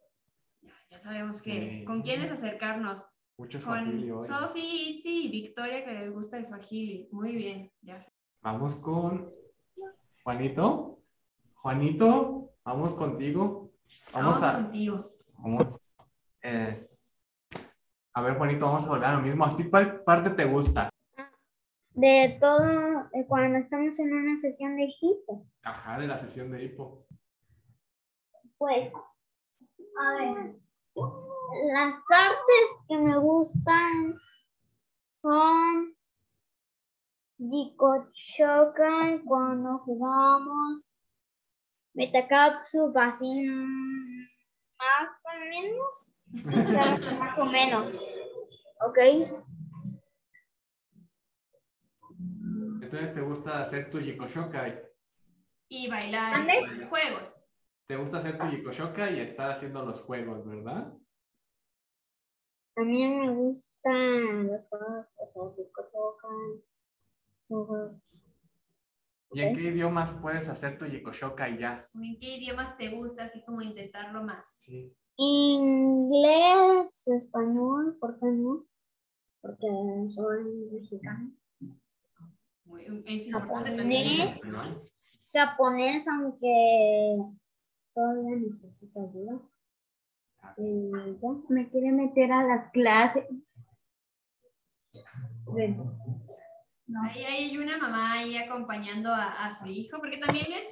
[1.04, 1.84] Sabemos que Sí.
[1.84, 3.06] con quiénes acercarnos.
[3.36, 4.26] Mucho Swahili Con hoy.
[4.26, 7.08] Sofi, Itzi y Victoria que les gusta el Swahili.
[7.12, 8.10] Muy bien, ya sé.
[8.40, 9.30] Vamos con
[10.22, 11.02] Juanito.
[11.56, 13.70] Juanito, vamos contigo.
[14.14, 14.54] Vamos, a.
[14.54, 15.12] contigo.
[15.38, 15.90] Vamos.
[16.42, 16.86] eh,
[18.14, 19.44] a ver, Juanito, vamos a volver a lo mismo.
[19.44, 20.88] ¿A ti cuál parte te gusta?
[21.90, 22.62] De todo,
[23.12, 27.06] eh, cuando estamos en una sesión de hipo, Ajá, de la sesión de hipo.
[28.56, 28.90] pues,
[30.00, 30.56] a ver,
[30.94, 34.18] las partes que me gustan
[35.22, 35.94] son
[38.36, 40.98] Chocan cuando jugamos
[41.94, 43.46] Metacapsu, así
[44.78, 46.16] más o menos.
[46.46, 48.08] O sea, más o menos.
[48.86, 48.98] ¿Ok?
[52.82, 54.82] Entonces te gusta hacer tu Yikoshokai.
[55.68, 56.66] Y bailar ¿Mande?
[56.66, 57.43] los juegos.
[57.86, 60.92] Te gusta hacer tu Yikoshokai y estar haciendo los juegos, ¿verdad?
[62.74, 65.42] También me gustan los juegos, o sea,
[67.48, 67.92] juegos.
[69.32, 71.88] ¿Y en qué idiomas puedes hacer tu Yikoshokai ya?
[71.94, 74.46] ¿En qué idiomas te gusta así como intentarlo más?
[74.60, 74.96] Sí.
[75.16, 78.64] Inglés, español, ¿por qué no?
[79.42, 79.66] Porque
[80.08, 81.30] soy mexicana.
[82.64, 84.40] Muy- es importante Japonés.
[85.32, 87.16] Japonés, aunque
[87.94, 89.40] todavía necesito ayuda.
[90.58, 90.90] Y
[91.22, 93.24] ya, me quiere meter a las clases.
[95.46, 95.80] Ven.
[97.02, 100.64] Ahí hay una mamá ahí acompañando a, a su hijo, porque también es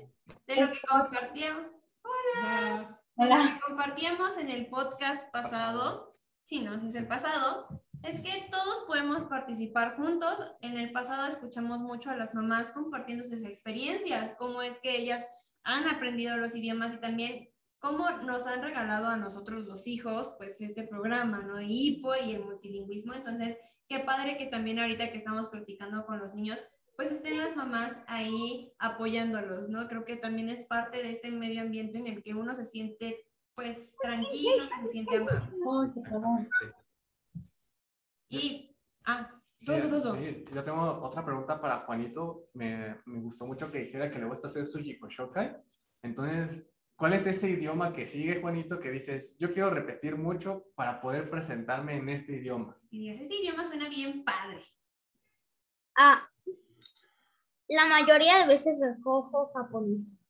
[0.47, 1.73] de lo que compartíamos.
[2.03, 3.01] Hola.
[3.17, 8.21] De lo que compartíamos en el podcast pasado, sí, no, ese es el pasado, es
[8.21, 10.39] que todos podemos participar juntos.
[10.61, 15.27] En el pasado escuchamos mucho a las mamás compartiendo sus experiencias, cómo es que ellas
[15.65, 17.49] han aprendido los idiomas y también
[17.79, 21.57] cómo nos han regalado a nosotros los hijos, pues este programa, ¿no?
[21.57, 23.15] De hipo y el multilingüismo.
[23.15, 26.59] Entonces, qué padre que también ahorita que estamos practicando con los niños,
[26.97, 29.89] pues estén las mamás ahí apoyándolos, ¿no?
[29.89, 33.27] Creo que también es parte de este medio ambiente en el que uno se siente,
[33.57, 35.49] pues, tranquilo, se siente amado.
[38.29, 42.49] Y, ah, Sí, sí, yo tengo otra pregunta para Juanito.
[42.55, 45.57] Me, me gustó mucho que dijera que le gusta hacer su Yikoshokai.
[46.03, 51.01] Entonces, ¿cuál es ese idioma que sigue, Juanito, que dices, yo quiero repetir mucho para
[51.01, 52.75] poder presentarme en este idioma?
[52.91, 54.65] y digas, ese idioma suena bien padre.
[55.97, 56.29] Ah,
[57.69, 60.21] la mayoría de veces escojo japonés.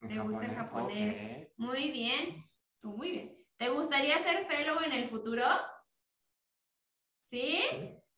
[0.00, 1.48] ¿Te gusta el japonés?
[1.58, 3.36] Muy bien, tú muy bien.
[3.58, 5.44] ¿Te gustaría ser fellow en el futuro?
[7.26, 7.60] ¿Sí?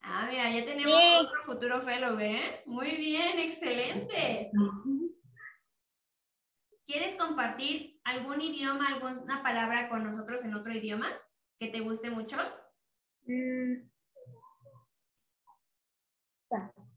[0.07, 1.27] Ah, mira, ya tenemos Sí.
[1.27, 2.63] otro futuro fellow, ¿eh?
[2.67, 4.51] Muy bien, excelente.
[6.87, 11.11] ¿Quieres compartir algún idioma, alguna palabra con nosotros en otro idioma
[11.59, 12.37] que te guste mucho?
[13.27, 13.89] Mm.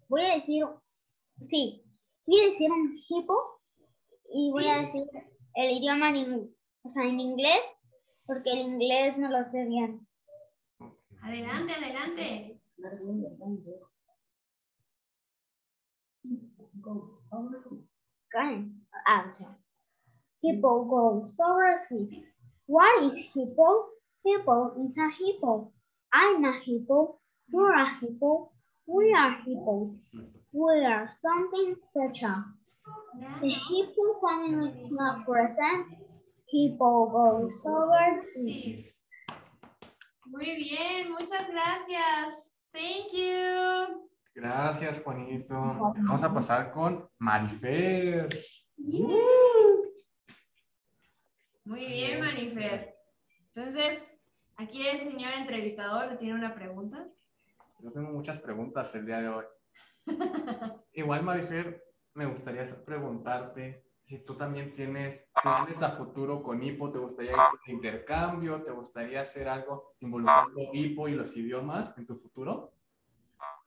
[0.10, 0.65] Voy a decir,
[1.50, 1.84] sí,
[2.26, 3.62] voy a decir un hipo
[4.34, 5.04] y voy a decir
[5.56, 7.60] el idioma en, o sea, en inglés,
[8.26, 10.08] porque el inglés no lo sé bien.
[11.22, 12.57] Adelante, adelante.
[18.28, 18.70] Okay.
[19.08, 19.58] Ah, o sea,
[20.42, 22.36] hippo goes overseas.
[22.68, 23.90] What is hippo?
[24.24, 25.74] Hippo is a hippo.
[26.13, 27.20] I'm a hippo.
[27.48, 28.52] You're a hippo.
[28.86, 30.02] We are hippos.
[30.54, 32.46] We are something, etc.
[33.42, 36.08] The hippo family club presents
[36.50, 39.04] Hippo goes overseas.
[40.26, 42.47] Muy bien, muchas gracias.
[42.78, 44.08] Thank you.
[44.36, 45.56] Gracias, Juanito.
[45.56, 48.30] Vamos a pasar con Marifer.
[51.66, 52.96] Muy bien, Manifer.
[53.48, 54.22] Entonces,
[54.58, 57.08] aquí el señor entrevistador le tiene una pregunta.
[57.80, 59.46] Yo tengo muchas preguntas el día de hoy.
[60.94, 66.98] Igual, Marifer, me gustaría preguntarte si tú también tienes planes a futuro con Hipo, ¿te
[66.98, 68.63] gustaría ir de intercambio?
[68.63, 72.72] ¿Te gustaría hacer algo involucrando Hipo y los idiomas en tu futuro?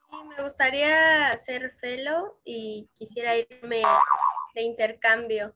[0.08, 3.82] Sí, me gustaría ser fellow y quisiera irme
[4.54, 5.54] de intercambio.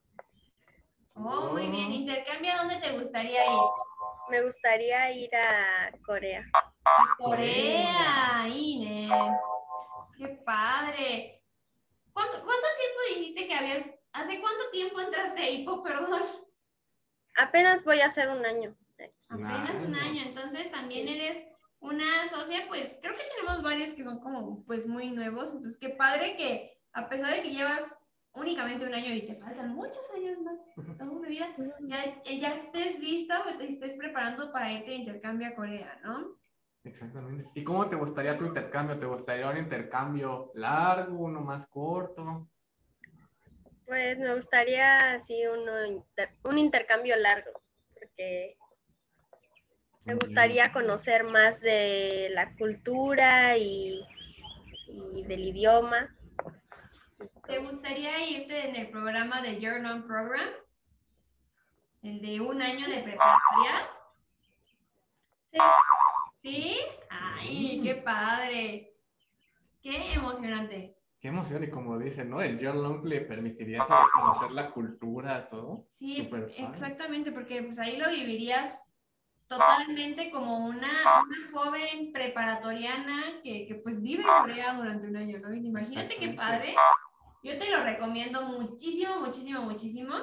[1.15, 1.91] Oh, muy bien.
[1.91, 3.59] ¿Intercambio a dónde te gustaría ir?
[4.29, 6.45] Me gustaría ir a Corea.
[7.17, 9.09] Corea, Ine.
[10.15, 11.41] Qué padre.
[12.13, 14.04] ¿Cuánto, cuánto tiempo dijiste que habías...
[14.15, 16.21] ¿Hace cuánto tiempo entraste a Hipo, perdón?
[17.37, 18.73] Apenas voy a hacer un año.
[19.29, 21.45] Apenas un año, entonces también eres
[21.79, 25.89] una socia, pues creo que tenemos varios que son como pues muy nuevos, entonces qué
[25.89, 27.99] padre que a pesar de que llevas
[28.33, 30.59] únicamente un año y te faltan muchos años más,
[30.97, 35.49] toda una vida, ya, ya estés lista o te estés preparando para irte de intercambio
[35.49, 36.37] a Corea, ¿no?
[36.85, 37.49] Exactamente.
[37.53, 38.97] ¿Y cómo te gustaría tu intercambio?
[38.97, 42.47] ¿Te gustaría un intercambio largo, uno más corto?
[43.85, 47.51] Pues me gustaría así uno inter- un intercambio largo,
[47.93, 48.57] porque
[50.05, 54.01] me gustaría conocer más de la cultura y,
[54.87, 56.15] y del idioma.
[57.47, 60.49] ¿Te gustaría irte en el programa de Journal Program?
[62.01, 63.89] El de un año de preparatoria.
[65.51, 65.59] Sí,
[66.41, 66.77] ¿Sí?
[67.09, 68.93] ¡Ay, qué padre!
[69.81, 70.95] ¡Qué emocionante!
[71.19, 72.41] Qué emoción, y como dicen, ¿no?
[72.41, 75.83] El year long le permitiría saber conocer la cultura, todo.
[75.85, 78.91] Sí, exactamente, porque pues ahí lo vivirías
[79.47, 85.39] totalmente como una, una joven preparatoriana que, que, pues vive en Corea durante un año,
[85.39, 85.53] ¿no?
[85.53, 86.75] Imagínate qué padre.
[87.43, 90.15] Yo te lo recomiendo muchísimo, muchísimo, muchísimo.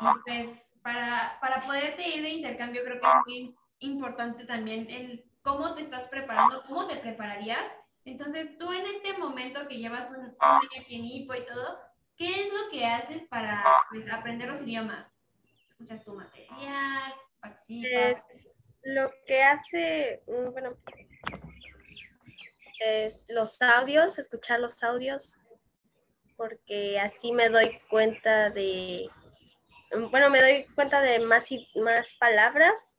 [0.00, 5.24] Y pues para, para poderte ir de intercambio creo que es muy importante también el
[5.42, 7.70] cómo te estás preparando, cómo te prepararías.
[8.04, 11.78] Entonces, tú en este momento que llevas un, un año aquí en IPO y todo,
[12.16, 15.18] ¿qué es lo que haces para pues, aprender los idiomas?
[15.66, 17.12] ¿Escuchas tu material?
[17.40, 18.22] ¿Participas?
[18.28, 18.48] Es
[18.84, 20.74] lo que hace, bueno,
[22.80, 25.38] es los audios, escuchar los audios,
[26.36, 29.08] porque así me doy cuenta de,
[30.10, 32.98] bueno, me doy cuenta de más, y- más palabras.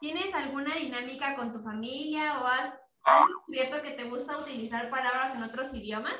[0.00, 2.74] ¿Tienes alguna dinámica con tu familia o has,
[3.04, 6.18] has descubierto que te gusta utilizar palabras en otros idiomas?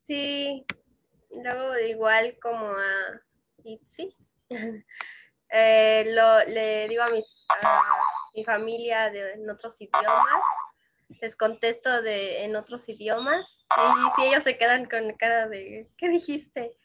[0.00, 0.64] Sí,
[1.30, 3.20] luego igual como a
[3.64, 4.16] Itzy,
[5.50, 7.82] eh, lo, le digo a, mis, a
[8.34, 10.44] mi familia de, en otros idiomas,
[11.20, 16.08] les contesto de, en otros idiomas y si ellos se quedan con cara de, ¿qué
[16.08, 16.76] dijiste?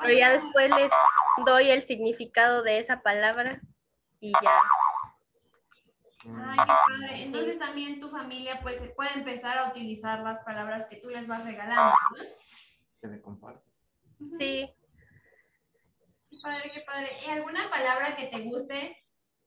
[0.00, 0.90] Pero ya después les
[1.44, 3.60] doy el significado de esa palabra
[4.20, 4.52] y ya.
[6.26, 7.22] Ay, qué padre.
[7.24, 11.44] Entonces también tu familia pues puede empezar a utilizar las palabras que tú les vas
[11.44, 12.24] regalando, ¿no?
[13.00, 13.68] Que me comparte.
[14.38, 14.70] Sí,
[16.30, 17.10] Qué padre, qué padre.
[17.24, 18.96] ¿Y alguna palabra que te guste,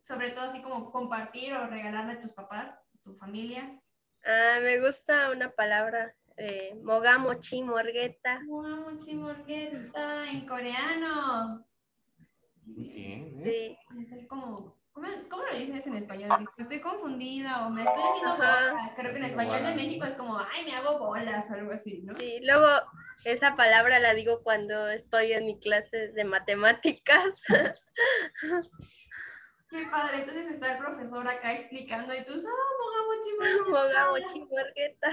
[0.01, 3.79] sobre todo así como compartir o regalarle a tus papás, tu familia?
[4.25, 8.41] ah, me gusta una palabra, eh, mogamochi, morgueta.
[8.47, 11.65] Wow, chimorgueta en coreano.
[12.65, 13.77] Muy bien, ¿eh?
[13.86, 13.86] Sí.
[15.61, 16.31] Estoy como, ¿cómo, cómo lo dices en español?
[16.31, 18.71] Así, estoy confundida o me estoy haciendo Ajá.
[18.71, 18.91] bolas.
[18.95, 19.75] Creo que en español de.
[19.75, 22.15] México es como, ay, me hago bolas o algo así, ¿no?
[22.15, 22.67] Sí, luego
[23.25, 27.43] esa palabra la digo cuando estoy en mi clase de matemáticas.
[29.69, 30.19] Qué padre.
[30.19, 32.77] Entonces está el profesor acá explicando y tú, ah,
[34.49, 35.09] morgueta.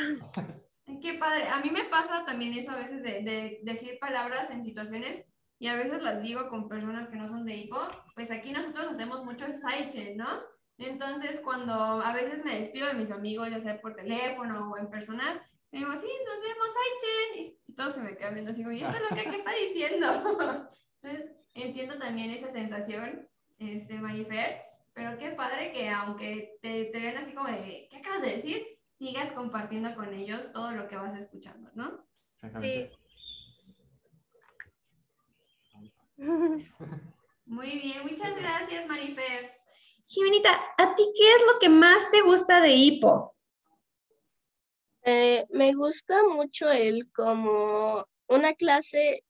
[0.87, 1.49] Ay, Qué padre.
[1.49, 5.27] A mí me pasa también eso a veces de, de decir palabras en situaciones
[5.59, 7.79] y a veces las digo con personas que no son de hipo.
[8.15, 10.41] Pues aquí nosotros hacemos mucho el sidechain, ¿no?
[10.79, 14.91] Entonces, cuando a veces me despido de mis amigos, ya sea por teléfono o en
[14.91, 15.41] persona,
[15.71, 17.59] me digo, sí, nos vemos, sidechain.
[17.67, 19.53] Y todos se me quedan viendo así, como, ¿y esto es lo que, que está
[19.53, 20.07] diciendo?
[21.03, 23.29] Entonces, entiendo también esa sensación,
[23.59, 28.23] este, Marifer, pero qué padre que aunque te, te vean así como de, ¿qué acabas
[28.23, 28.75] de decir?
[28.95, 32.07] sigas compartiendo con ellos todo lo que vas escuchando, ¿no?
[32.35, 32.93] Exactamente.
[36.17, 39.53] Muy bien, muchas gracias, Marifer.
[40.07, 43.35] Jimenita, ¿a ti qué es lo que más te gusta de Hipo?
[45.03, 49.25] Eh, me gusta mucho el como una clase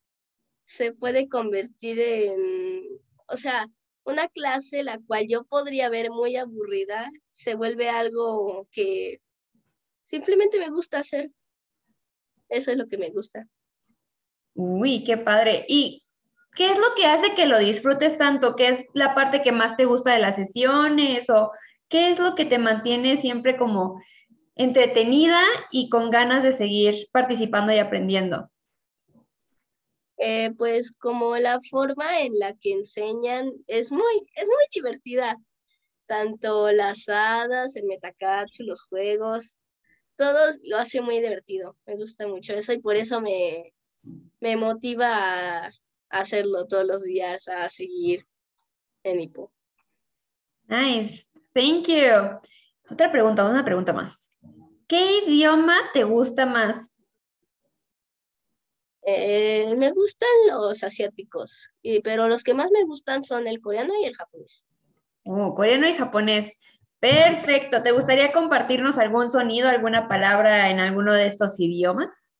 [0.65, 2.85] se puede convertir en,
[3.29, 3.67] o sea,
[4.05, 9.21] una clase la cual yo podría ver muy aburrida, se vuelve algo que
[10.03, 11.31] simplemente me gusta hacer.
[12.49, 13.49] Eso es lo que me gusta.
[14.55, 15.65] Uy, qué padre.
[15.69, 16.04] ¿Y
[16.55, 18.57] qué es lo que hace que lo disfrutes tanto?
[18.57, 21.29] ¿Qué es la parte que más te gusta de las sesiones?
[21.31, 21.53] ¿O
[21.89, 24.01] qué es lo que te mantiene siempre como
[24.55, 25.41] entretenida
[25.71, 28.51] y con ganas de seguir participando y aprendiendo?
[30.17, 35.39] Eh, pues como la forma en la que enseñan es muy, es muy divertida.
[36.07, 39.59] Tanto las hadas, el metacatsu, los juegos,
[40.17, 41.77] todo lo hace muy divertido.
[41.87, 43.73] Me gusta mucho eso y por eso me,
[44.41, 45.73] me motiva a
[46.21, 48.27] hacerlo todos los días, a seguir
[49.03, 49.53] en Hipo.
[50.67, 52.39] Nice, thank you.
[52.91, 54.31] Otra pregunta, una pregunta más.
[54.89, 56.95] ¿Qué idioma te gusta más?
[59.07, 63.93] Eh, me gustan los asiáticos, y- pero los que más me gustan son el coreano
[64.01, 64.67] y el japonés.
[65.25, 66.53] Oh, coreano y japonés.
[67.01, 67.83] Perfecto.
[67.83, 72.31] ¿Te gustaría compartirnos algún sonido, alguna palabra en alguno de estos idiomas?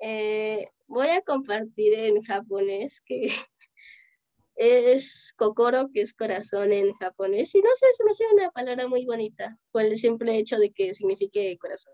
[0.00, 3.26] Eh, voy a compartir en japonés que
[4.56, 7.54] es kokoro, que es corazón en japonés.
[7.54, 10.72] Y no sé, se me hace una palabra muy bonita por el simple hecho de
[10.72, 11.92] que signifique corazón.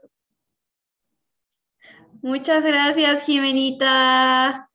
[2.22, 4.68] Muchas gracias, Jimenita.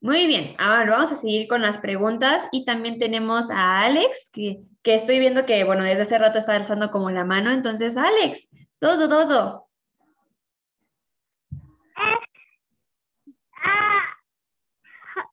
[0.00, 4.60] Muy bien, ahora vamos a seguir con las preguntas y también tenemos a Alex, que,
[4.82, 7.50] que estoy viendo que, bueno, desde hace rato está alzando como la mano.
[7.52, 8.50] Entonces, Alex,
[8.80, 9.68] todo, todo.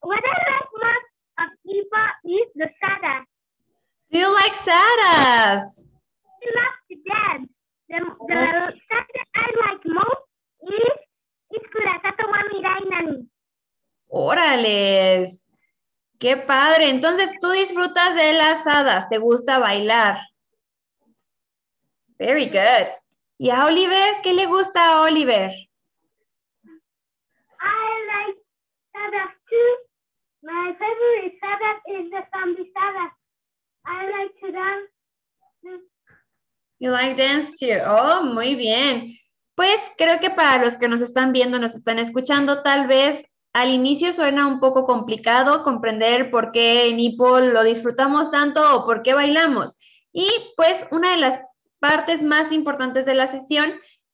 [0.01, 1.07] What I like most
[1.41, 3.25] of Ipa is the sadas.
[4.09, 5.85] Do you like sadas?
[6.25, 7.49] I love to dance.
[7.89, 10.25] The, the sadas I like most
[10.63, 10.97] is
[11.53, 13.27] Iskurasato wa mirai nani.
[14.09, 15.45] Órales.
[16.19, 16.89] Qué padre.
[16.89, 20.19] Entonces tú disfrutas de las hadas, te gusta bailar.
[22.17, 22.87] Very good.
[23.37, 24.21] ¿Y a Oliver?
[24.21, 25.51] ¿Qué le gusta a Oliver?
[27.59, 28.37] I like
[29.49, 29.90] too.
[30.43, 33.13] My favorite saga is the zombie saga.
[33.85, 35.81] I like to dance.
[36.79, 37.79] You like dance too.
[37.85, 39.17] Oh, muy bien.
[39.55, 43.23] Pues creo que para los que nos están viendo, nos están escuchando, tal vez
[43.53, 48.85] al inicio suena un poco complicado comprender por qué en Ipo lo disfrutamos tanto o
[48.85, 49.75] por qué bailamos.
[50.11, 50.27] Y
[50.57, 51.41] pues una de las
[51.79, 53.73] partes más importantes de la sesión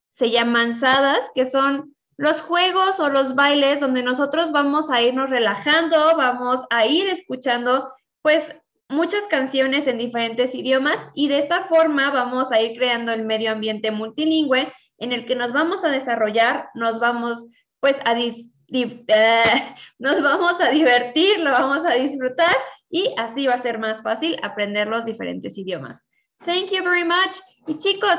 [0.10, 5.30] se llaman sadas, que son los juegos o los bailes donde nosotros vamos a irnos
[5.30, 7.91] relajando, vamos a ir escuchando
[8.24, 8.55] pues
[8.89, 13.51] muchas canciones en diferentes idiomas y de esta forma vamos a ir creando el medio
[13.51, 17.45] ambiente multilingüe en el que nos vamos a desarrollar, nos vamos
[17.80, 18.36] pues a eh,
[19.99, 22.55] nos vamos a divertir, lo vamos a disfrutar
[22.89, 26.01] y así va a ser más fácil aprender los diferentes idiomas.
[26.45, 27.38] Thank you very much.
[27.68, 28.15] Y chicos,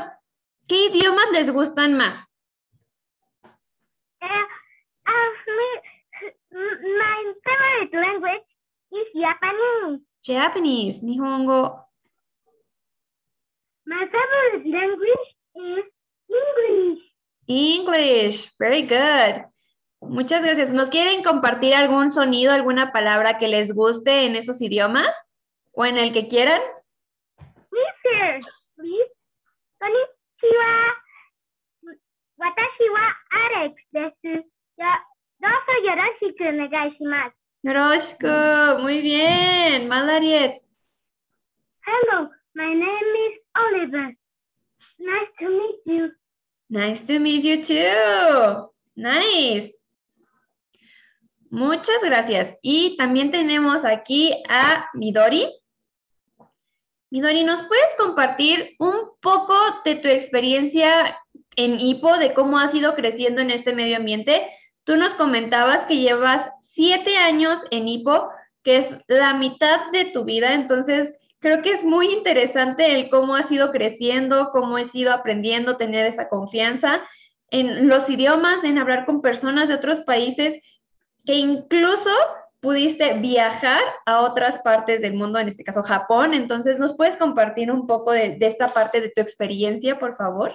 [0.69, 2.28] ¿qué idiomas les gustan más?
[4.21, 4.45] Uh,
[6.83, 8.49] my favorite language
[8.93, 10.01] is Japanese.
[10.23, 11.85] Japanese, Nihongo.
[13.87, 15.85] My favorite language is
[16.29, 16.99] English.
[17.47, 19.47] English, very good.
[20.01, 20.73] Muchas gracias.
[20.73, 25.29] ¿Nos quieren compartir algún sonido, alguna palabra que les guste en esos idiomas
[25.73, 26.61] o en el que quieran?
[27.71, 28.47] Please,
[28.77, 29.13] please.
[29.79, 31.08] Konnichiwa.
[32.39, 33.07] Watashi wa
[33.45, 34.45] Alex desu.
[34.79, 34.91] Ya,
[35.41, 37.37] dozo yoroshiku onegai shimasu.
[37.65, 38.83] Yoroshiku.
[38.83, 39.89] Muy bien.
[39.89, 40.57] Malariet.
[41.85, 44.15] Hello, my name is Oliver.
[44.99, 46.13] Nice to meet you.
[46.71, 48.71] Nice to meet you too.
[48.95, 49.79] Nice.
[51.51, 52.55] Muchas gracias.
[52.63, 55.51] Y también tenemos aquí a Midori.
[57.11, 61.19] Midori, ¿nos puedes compartir un poco de tu experiencia
[61.59, 64.49] en Hipo, de cómo has ido creciendo en este medio ambiente?
[64.85, 68.31] Tú nos comentabas que llevas siete años en Hipo,
[68.63, 73.35] que es la mitad de tu vida, entonces creo que es muy interesante el cómo
[73.35, 77.03] has ido creciendo, cómo has ido aprendiendo tener esa confianza
[77.51, 80.59] en los idiomas, en hablar con personas de otros países
[81.25, 82.11] que incluso
[82.61, 86.35] pudiste viajar a otras partes del mundo, en este caso Japón.
[86.35, 90.53] Entonces, ¿nos puedes compartir un poco de, esta parte de tu experiencia, por favor?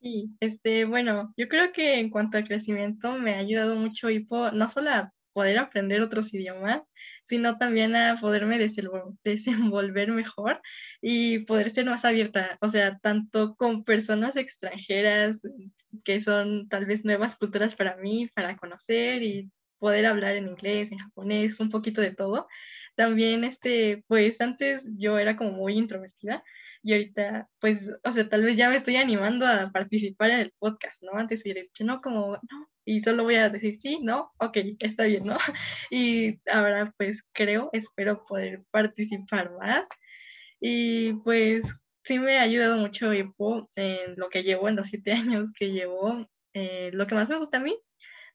[0.00, 4.52] Sí, este, bueno, yo creo que en cuanto al crecimiento me ha ayudado mucho Hipo,
[4.52, 6.82] no solo a poder aprender otros idiomas,
[7.24, 8.58] sino también a poderme
[9.24, 10.60] desenvolver mejor
[11.02, 15.40] y poder ser más abierta, o sea, tanto con personas extranjeras
[16.04, 20.92] que son tal vez nuevas culturas para mí, para conocer y poder hablar en inglés,
[20.92, 22.46] en japonés, un poquito de todo.
[22.94, 26.42] También, este, pues antes yo era como muy introvertida
[26.82, 30.52] y ahorita, pues, o sea, tal vez ya me estoy animando a participar en el
[30.58, 31.12] podcast, ¿no?
[31.18, 35.04] Antes hubiera dicho, no, como, no, y solo voy a decir sí, no, ok, está
[35.04, 35.38] bien, ¿no?
[35.90, 39.88] Y ahora, pues, creo, espero poder participar más.
[40.60, 41.64] Y pues,
[42.04, 43.34] sí me ha ayudado mucho en
[44.16, 46.26] lo que llevo, en los siete años que llevo.
[46.54, 47.76] Eh, lo que más me gusta a mí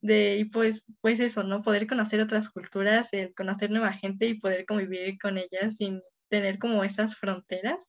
[0.03, 1.61] de, y pues, pues eso, ¿no?
[1.63, 6.83] Poder conocer otras culturas, conocer nueva gente y poder convivir con ellas sin tener como
[6.83, 7.87] esas fronteras.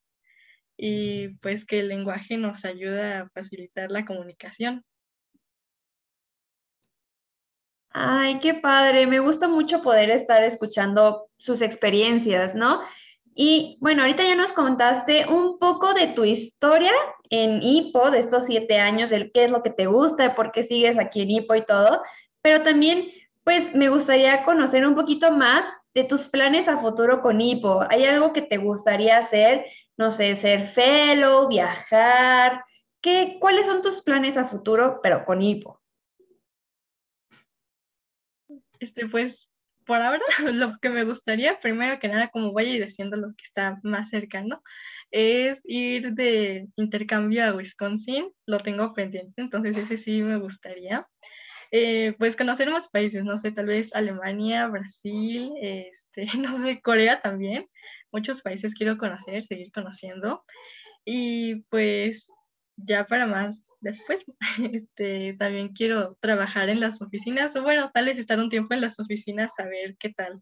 [0.77, 4.85] Y pues que el lenguaje nos ayuda a facilitar la comunicación.
[7.91, 9.07] Ay, qué padre.
[9.07, 12.81] Me gusta mucho poder estar escuchando sus experiencias, ¿no?
[13.37, 16.93] Y bueno, ahorita ya nos contaste un poco de tu historia
[17.31, 20.53] en Hipo, de estos siete años, del qué es lo que te gusta, de por
[20.53, 22.03] qué sigues aquí en Hipo y todo,
[22.43, 23.11] pero también,
[23.45, 25.65] pues, me gustaría conocer un poquito más
[25.95, 27.85] de tus planes a futuro con Hipo.
[27.91, 29.65] ¿Hay algo que te gustaría hacer?
[29.97, 32.65] No sé, ser fellow, viajar.
[33.01, 35.81] ¿Qué, ¿Cuáles son tus planes a futuro, pero con Hipo?
[38.81, 39.53] Este, pues,
[39.85, 40.23] por ahora
[40.53, 44.09] lo que me gustaría, primero que nada, como vaya y diciendo lo que está más
[44.11, 44.63] cercano,
[45.11, 51.07] es ir de intercambio a Wisconsin, lo tengo pendiente, entonces ese sí me gustaría.
[51.71, 57.21] Eh, pues conocer más países, no sé, tal vez Alemania, Brasil, este, no sé, Corea
[57.21, 57.67] también,
[58.15, 60.45] muchos países quiero conocer, seguir conociendo.
[61.05, 62.31] Y pues
[62.77, 64.25] ya para más después,
[64.73, 68.81] este, también quiero trabajar en las oficinas, o bueno, tal vez estar un tiempo en
[68.81, 70.41] las oficinas a ver qué tal.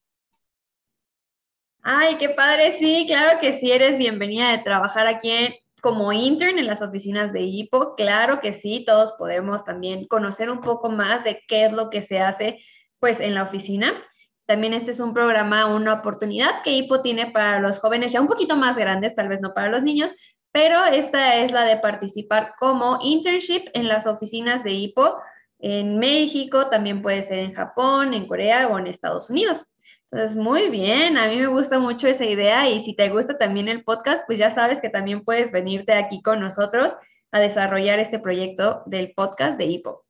[1.82, 5.32] Ay, qué padre, sí, claro que sí, eres bienvenida de trabajar aquí
[5.80, 10.60] como intern en las oficinas de IPO, claro que sí, todos podemos también conocer un
[10.60, 12.60] poco más de qué es lo que se hace
[13.00, 14.00] pues en la oficina.
[14.46, 18.26] También este es un programa, una oportunidad que IPO tiene para los jóvenes ya un
[18.26, 20.12] poquito más grandes, tal vez no para los niños,
[20.50, 25.18] pero esta es la de participar como internship en las oficinas de IPO
[25.60, 29.66] en México, también puede ser en Japón, en Corea o en Estados Unidos.
[30.10, 33.68] Entonces, muy bien, a mí me gusta mucho esa idea y si te gusta también
[33.68, 36.92] el podcast, pues ya sabes que también puedes venirte aquí con nosotros
[37.30, 40.04] a desarrollar este proyecto del podcast de IPO.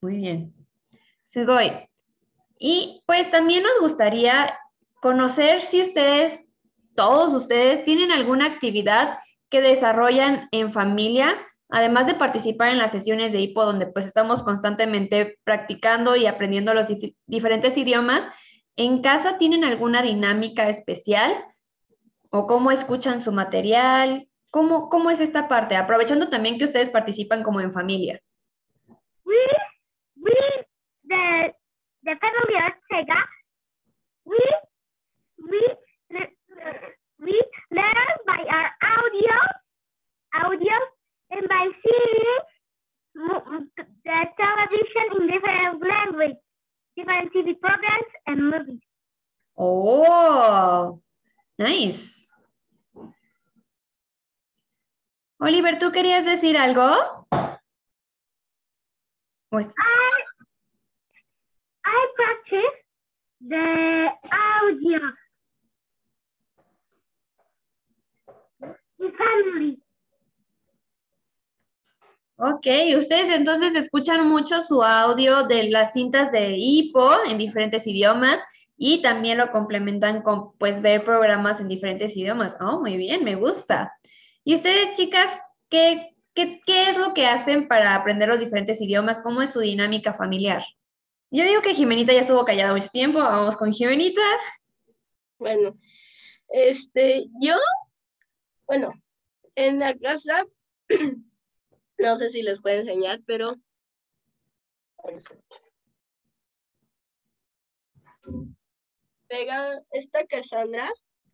[0.00, 0.54] Muy bien.
[1.24, 1.93] Sugoi.
[2.58, 4.58] Y pues también nos gustaría
[5.00, 6.40] conocer si ustedes,
[6.94, 9.18] todos ustedes, tienen alguna actividad
[9.50, 11.36] que desarrollan en familia
[11.74, 16.72] además de participar en las sesiones de HIPO, donde pues estamos constantemente practicando y aprendiendo
[16.74, 16.86] los
[17.26, 18.28] diferentes idiomas,
[18.76, 21.32] ¿en casa tienen alguna dinámica especial?
[22.30, 24.28] ¿O cómo escuchan su material?
[24.52, 25.74] ¿Cómo, cómo es esta parte?
[25.74, 28.20] Aprovechando también que ustedes participan como en familia.
[29.24, 29.34] We,
[30.16, 31.54] we,
[32.04, 33.20] the family of Sega,
[34.26, 34.44] we,
[35.48, 35.62] we,
[37.20, 39.36] we learn by our audio,
[40.34, 40.76] audio
[41.30, 42.38] and by seeing
[44.04, 46.36] the television in different language,
[46.96, 48.80] different TV programs and movies.
[49.56, 51.00] Oh,
[51.58, 52.30] nice.
[55.40, 57.26] Oliver, ¿tú querías decir algo?
[59.50, 59.68] Pues...
[59.68, 60.33] I,
[61.84, 62.76] I practice
[63.48, 65.00] the audio
[68.98, 69.84] in family.
[72.36, 72.66] Ok,
[72.98, 78.42] ustedes entonces escuchan mucho su audio de las cintas de HIPO en diferentes idiomas
[78.76, 82.56] y también lo complementan con pues ver programas en diferentes idiomas.
[82.60, 83.92] Oh, muy bien, me gusta.
[84.42, 89.20] Y ustedes, chicas, ¿qué, qué, qué es lo que hacen para aprender los diferentes idiomas?
[89.20, 90.64] ¿Cómo es su dinámica familiar?
[91.34, 93.18] Yo digo que Jimenita ya estuvo callada mucho tiempo.
[93.18, 94.22] Vamos con Jimenita.
[95.38, 95.76] Bueno,
[96.48, 97.56] este, yo,
[98.66, 98.92] bueno,
[99.56, 100.46] en la casa
[101.98, 103.54] No sé si les puedo enseñar, pero...
[109.28, 110.90] Pega esta Cassandra.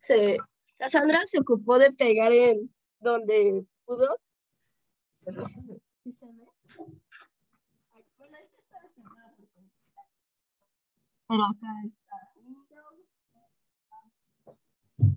[0.07, 0.39] Se,
[0.79, 4.17] Cassandra se ocupó de pegar en donde pudo.
[11.31, 12.17] Pero acá está.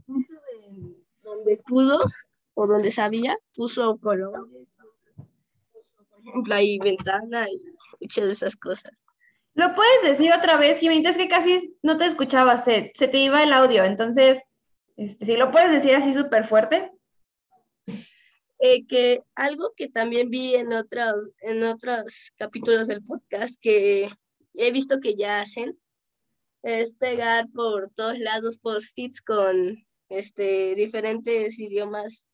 [0.05, 0.33] Puso
[1.23, 1.99] donde pudo
[2.53, 4.47] o donde sabía, puso color
[6.27, 7.57] ejemplo, hay ventana y
[7.99, 9.03] muchas de esas cosas.
[9.55, 11.09] ¿Lo puedes decir otra vez, Jimenita?
[11.09, 13.83] Es que casi no te escuchaba, se, se te iba el audio.
[13.83, 14.41] Entonces,
[14.97, 16.91] este, si lo puedes decir así súper fuerte.
[18.59, 24.09] Eh, que algo que también vi en otros, en otros capítulos del podcast que
[24.53, 25.77] he visto que ya hacen
[26.63, 32.27] es pegar por todos lados post-its con este, diferentes idiomas,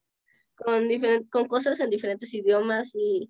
[0.55, 0.88] con,
[1.30, 3.27] con cosas en diferentes idiomas y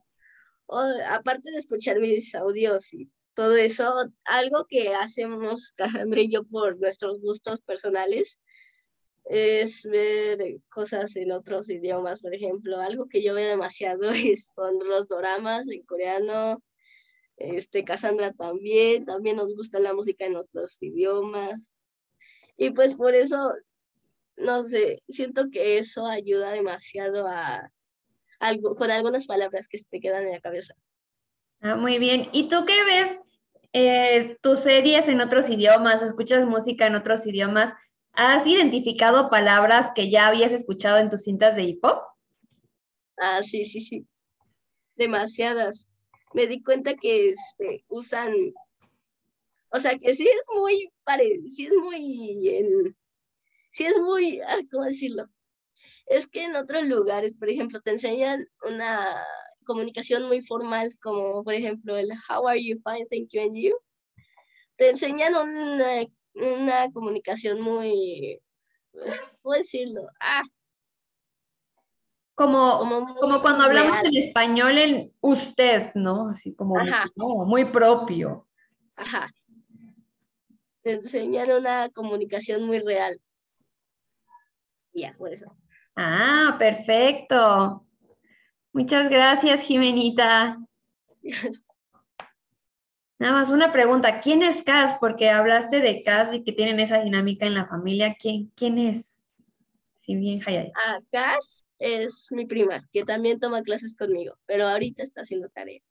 [1.07, 3.93] aparte de escuchar mis audios y todo eso,
[4.25, 8.41] algo que hacemos Cassandra y yo por nuestros gustos personales
[9.25, 14.79] es ver cosas en otros idiomas, por ejemplo, algo que yo veo demasiado es, son
[14.79, 16.61] los doramas en coreano,
[17.39, 21.75] este, Cassandra también, también nos gusta la música en otros idiomas,
[22.57, 23.53] y pues por eso,
[24.35, 27.71] no sé, siento que eso ayuda demasiado a
[28.39, 30.73] algo, con algunas palabras que se te quedan en la cabeza.
[31.61, 32.29] Ah, muy bien.
[32.33, 33.17] ¿Y tú qué ves
[33.73, 36.01] eh, tus series en otros idiomas?
[36.01, 37.73] ¿Escuchas música en otros idiomas?
[38.11, 42.01] ¿Has identificado palabras que ya habías escuchado en tus cintas de hip hop?
[43.17, 44.05] Ah, sí, sí, sí.
[44.95, 45.88] Demasiadas.
[46.33, 48.33] Me di cuenta que este, usan,
[49.71, 52.97] o sea, que sí es muy, pare, sí es muy, en,
[53.71, 55.29] sí es muy, ¿cómo decirlo?
[56.09, 59.23] es que en otros lugares, por ejemplo, te enseñan una
[59.63, 63.77] comunicación muy formal, como por ejemplo el How are you, fine, thank you, and you.
[64.75, 68.41] Te enseñan una, una comunicación muy,
[69.41, 70.07] ¿cómo decirlo?
[70.19, 70.41] Ah,
[72.39, 72.79] como,
[73.19, 76.29] como, cuando hablamos en español en usted, ¿no?
[76.29, 76.77] Así como
[77.45, 78.47] muy propio.
[78.95, 79.29] Ajá.
[80.81, 83.19] Te enseñan una comunicación muy real.
[84.93, 85.53] Ya, por eso.
[85.97, 87.85] Ah, perfecto.
[88.71, 90.59] Muchas gracias, Jimenita.
[93.19, 94.95] Nada más una pregunta, ¿quién es Cas?
[94.97, 98.15] Porque hablaste de Cas y que tienen esa dinámica en la familia.
[98.17, 99.19] ¿Quién, quién es?
[99.97, 100.71] Si bien, Hayay.
[100.73, 105.81] Ah, Cas es mi prima, que también toma clases conmigo, pero ahorita está haciendo tarea.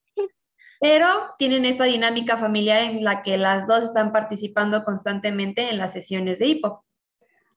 [0.81, 1.07] pero
[1.39, 6.39] tienen esta dinámica familiar en la que las dos están participando constantemente en las sesiones
[6.39, 6.85] de hipo.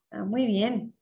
[0.10, 0.94] Ah, muy bien.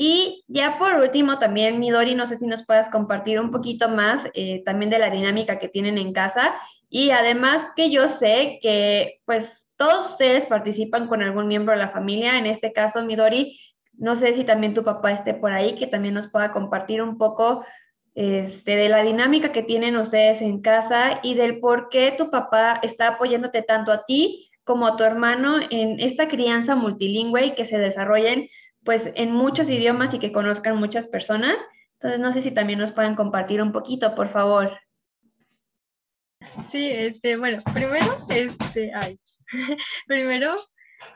[0.00, 4.28] Y ya por último, también, Midori, no sé si nos puedas compartir un poquito más
[4.34, 6.54] eh, también de la dinámica que tienen en casa.
[6.88, 11.88] Y además que yo sé que pues todos ustedes participan con algún miembro de la
[11.88, 12.38] familia.
[12.38, 13.58] En este caso, Midori,
[13.98, 17.18] no sé si también tu papá esté por ahí, que también nos pueda compartir un
[17.18, 17.64] poco
[18.14, 22.80] este, de la dinámica que tienen ustedes en casa y del por qué tu papá
[22.82, 27.64] está apoyándote tanto a ti como a tu hermano en esta crianza multilingüe y que
[27.64, 28.48] se desarrollen
[28.84, 31.56] pues en muchos idiomas y que conozcan muchas personas.
[31.94, 34.78] Entonces, no sé si también nos pueden compartir un poquito, por favor.
[36.68, 39.18] Sí, este, bueno, primero, este, ay,
[40.06, 40.54] primero,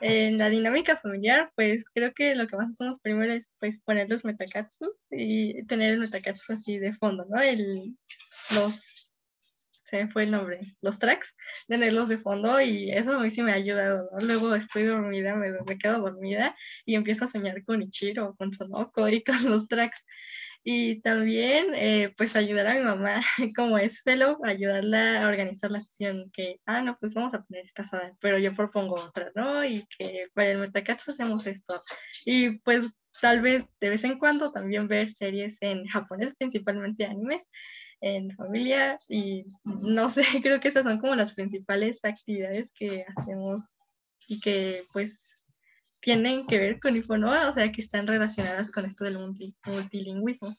[0.01, 4.09] en la dinámica familiar, pues creo que lo que más hacemos primero es pues poner
[4.09, 7.41] los metakatsu y tener el metakatsu así de fondo, ¿no?
[7.41, 7.95] El,
[8.55, 9.11] los,
[9.83, 11.35] se fue el nombre, los tracks,
[11.67, 14.25] tenerlos de fondo y eso a mí sí me ha ayudado, ¿no?
[14.25, 16.55] Luego estoy dormida, me, me quedo dormida
[16.85, 20.05] y empiezo a soñar con Ichiro, con Sonoko y con los tracks.
[20.63, 23.21] Y también, eh, pues, ayudar a mi mamá,
[23.55, 27.65] como es fellow, ayudarla a organizar la sesión, que, ah, no, pues vamos a poner
[27.65, 29.65] esta sala, pero yo propongo otra, ¿no?
[29.65, 31.81] Y que para el Metacats hacemos esto.
[32.25, 37.43] Y pues, tal vez de vez en cuando también ver series en japonés, principalmente animes,
[38.01, 43.61] en familia, y no sé, creo que esas son como las principales actividades que hacemos
[44.27, 45.42] y que, pues,
[46.03, 50.55] tienen que ver con Infonova, o sea, que están relacionadas con esto del multilingüismo.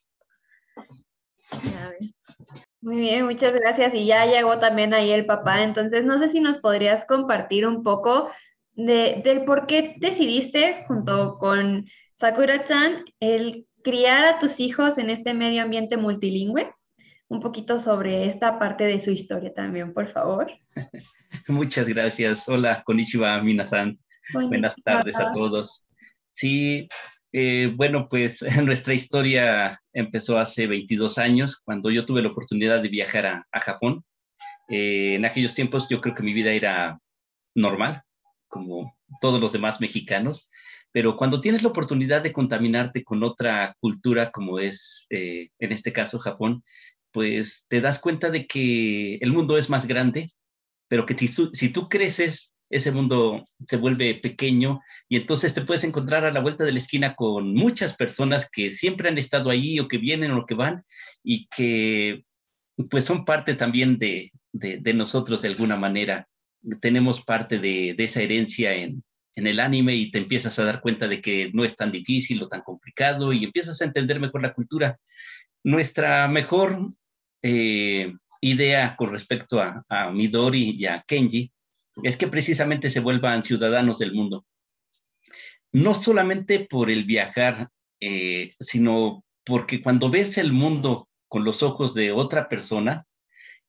[2.81, 3.95] Muy bien, muchas gracias.
[3.95, 5.63] Y ya llegó también ahí el papá.
[5.63, 8.31] Entonces, no sé si nos podrías compartir un poco
[8.73, 15.35] de, del por qué decidiste, junto con Sakura-chan, el criar a tus hijos en este
[15.35, 16.73] medio ambiente multilingüe.
[17.29, 20.51] Un poquito sobre esta parte de su historia también, por favor.
[21.49, 22.49] Muchas gracias.
[22.49, 23.99] Hola, konnichiwa, minasan.
[24.33, 25.85] Buenas tardes a todos.
[26.35, 26.89] Sí,
[27.33, 32.89] eh, bueno, pues nuestra historia empezó hace 22 años, cuando yo tuve la oportunidad de
[32.89, 34.05] viajar a, Japón.
[34.69, 36.99] Eh, en aquellos tiempos yo creo que mi vida era
[37.55, 38.03] normal,
[38.49, 40.49] como todos los demás mexicanos,
[40.91, 45.93] pero cuando tienes la oportunidad de contaminarte con otra cultura como es, eh, en este
[45.93, 46.65] caso, Japón,
[47.11, 50.27] pues te das cuenta de que el mundo es más grande,
[50.89, 56.25] pero que si tú creces ese mundo se vuelve pequeño y entonces te puedes encontrar
[56.25, 59.87] a la vuelta de la esquina con muchas personas que siempre han estado ahí o
[59.87, 60.85] que vienen o que van
[61.23, 62.25] y que
[62.91, 64.33] pues son parte también de,
[64.93, 66.27] nosotros de alguna manera.
[66.81, 69.05] Tenemos parte de, esa herencia en,
[69.37, 72.49] el anime y te empiezas a dar cuenta de que no es tan difícil o
[72.49, 74.99] tan complicado y empiezas a entender mejor la cultura.
[75.63, 76.89] Nuestra mejor
[77.41, 81.54] eh, idea con respecto a, a Midori y a Kenji
[82.03, 84.45] es que precisamente se vuelvan ciudadanos del mundo.
[85.73, 87.69] No solamente por el viajar,
[88.01, 93.07] eh, sino porque cuando ves el mundo con los ojos de otra persona,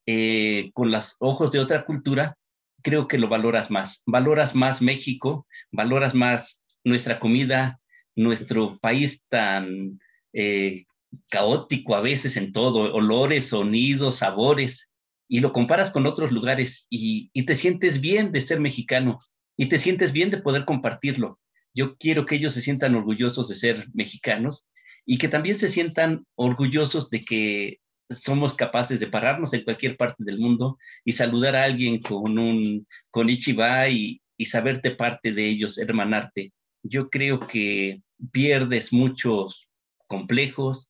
[0.05, 2.37] eh, con los ojos de otra cultura,
[2.81, 4.03] creo que lo valoras más.
[4.05, 7.79] Valoras más México, valoras más nuestra comida,
[8.15, 9.99] nuestro país tan
[10.33, 10.85] eh,
[11.29, 14.91] caótico a veces en todo, olores, sonidos, sabores
[15.27, 19.17] y lo comparas con otros lugares y, te sientes bien de ser mexicano
[19.57, 21.39] y te sientes bien de poder compartirlo.
[21.73, 24.65] Yo quiero que ellos se sientan orgullosos de ser mexicanos
[25.05, 30.23] y que también se sientan orgullosos de que somos capaces de pararnos en cualquier parte
[30.23, 35.47] del mundo y saludar a alguien con un con Ichiba y, y saberte parte de
[35.47, 36.53] ellos, hermanarte.
[36.83, 38.01] Yo creo que
[38.31, 39.67] pierdes muchos
[40.07, 40.89] complejos,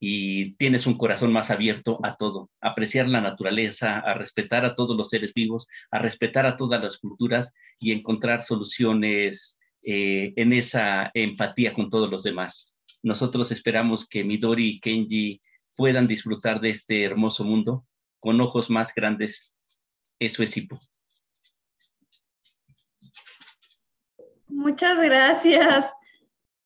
[0.00, 4.74] y tienes un corazón más abierto a todo, a apreciar la naturaleza, a respetar a
[4.74, 10.52] todos los seres vivos, a respetar a todas las culturas y encontrar soluciones eh, en
[10.52, 12.76] esa empatía con todos los demás.
[13.02, 15.40] Nosotros esperamos que Midori y Kenji
[15.76, 17.86] puedan disfrutar de este hermoso mundo
[18.18, 19.54] con ojos más grandes.
[20.18, 20.78] Eso es Hipo.
[24.48, 25.92] Muchas gracias.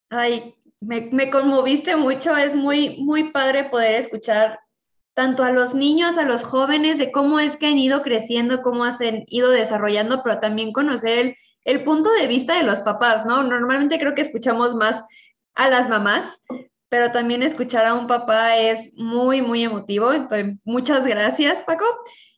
[0.08, 4.58] Ay, me, conmoviste mucho, es muy, muy padre poder escuchar
[5.14, 8.84] tanto a los niños, a los jóvenes, de cómo es que han ido creciendo, cómo
[8.84, 13.42] han ido desarrollando, pero también conocer el, el punto de vista de los papás, ¿no?
[13.42, 15.02] Normalmente creo que escuchamos más
[15.54, 16.40] a las mamás,
[16.88, 20.12] pero también escuchar a un papá es muy, muy emotivo.
[20.12, 21.84] Entonces, muchas gracias, Paco.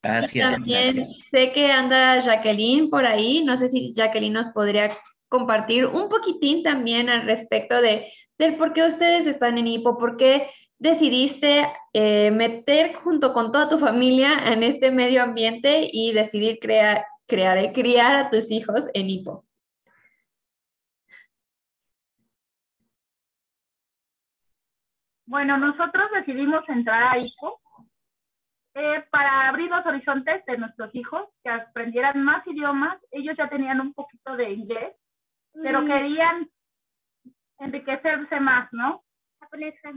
[0.03, 0.51] Gracias.
[0.51, 3.45] también sé que anda Jacqueline por ahí.
[3.45, 4.91] No sé si Jacqueline nos podría
[5.29, 8.07] compartir un poquitín también al respecto de
[8.43, 13.69] del por qué ustedes están en hipo, por qué decidiste eh, meter junto con toda
[13.69, 18.89] tu familia en este medio ambiente y decidir crear, crear y criar a tus hijos
[18.95, 19.45] en Hipo?
[25.27, 27.61] Bueno, nosotros decidimos entrar a ICO
[28.75, 32.99] eh, para abrir los horizontes de nuestros hijos, que aprendieran más idiomas.
[33.13, 34.97] Ellos ya tenían un poquito de inglés,
[35.55, 36.51] pero querían
[37.63, 39.03] enriquecerse más, ¿no?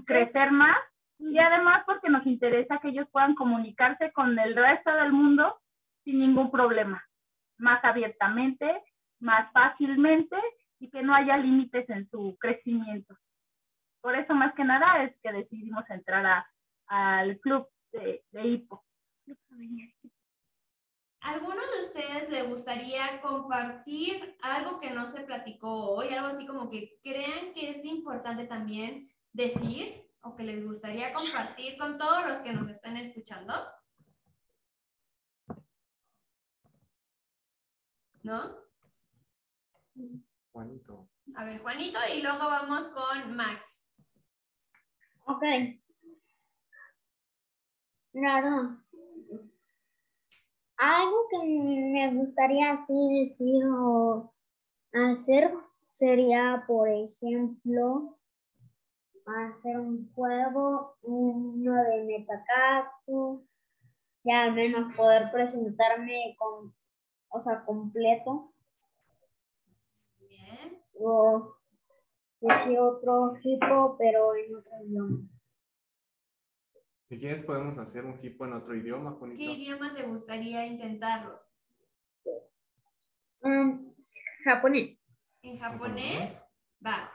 [0.06, 0.78] Crecer más
[1.18, 5.60] y además porque nos interesa que ellos puedan comunicarse con el resto del mundo
[6.04, 7.04] sin ningún problema,
[7.58, 8.84] más abiertamente,
[9.20, 10.36] más fácilmente
[10.80, 13.16] y que no haya límites en su crecimiento.
[14.02, 16.48] Por eso más que nada es que decidimos entrar a,
[16.88, 18.84] al club de, de hipo.
[21.26, 26.10] ¿Alguno de ustedes le gustaría compartir algo que no se platicó hoy?
[26.10, 31.80] Algo así como que crean que es importante también decir o que les gustaría compartir
[31.80, 33.56] con todos los que nos están escuchando?
[38.22, 38.58] ¿No?
[40.52, 41.10] Juanito.
[41.36, 43.90] A ver, Juanito, y luego vamos con Max.
[45.26, 45.44] Ok.
[48.14, 48.85] Claro.
[50.78, 54.34] Algo que me gustaría así decir o
[54.94, 55.54] hacer
[55.90, 58.18] sería, por ejemplo,
[59.26, 63.48] hacer un juego, uno de Metacatsu,
[64.24, 66.74] y al menos poder presentarme con,
[67.30, 68.52] o sea, completo.
[70.20, 70.82] Bien.
[71.00, 71.56] O
[72.42, 75.35] decir otro tipo, pero en otro idioma.
[77.08, 79.38] Si quieres podemos hacer un hipo en otro idioma, Juanito.
[79.38, 81.40] ¿Qué idioma te gustaría intentarlo?
[83.42, 83.92] Mm,
[84.44, 85.06] japonés.
[85.44, 86.44] ¿En japonés?
[86.84, 87.12] Va.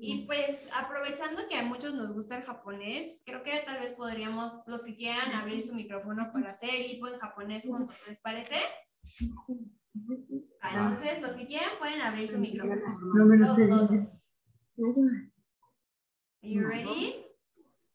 [0.00, 4.62] Y pues aprovechando que a muchos nos gusta el japonés, creo que tal vez podríamos,
[4.66, 8.56] los que quieran abrir su micrófono para hacer el hipo en japonés juntos, ¿les parece?
[10.60, 12.80] Ah, entonces, los que quieran pueden abrir su micrófono.
[13.56, 13.90] Todos, todos.
[16.42, 17.23] Are you ready?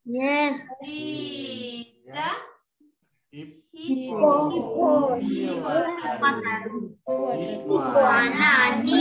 [0.09, 0.57] Yes.
[0.81, 2.01] Sí.
[2.05, 2.31] ¿Ya?
[3.31, 4.49] Hip- Hipo.
[4.49, 5.15] Hipo.
[5.21, 5.69] Hipo.
[7.69, 8.99] Hipo anani.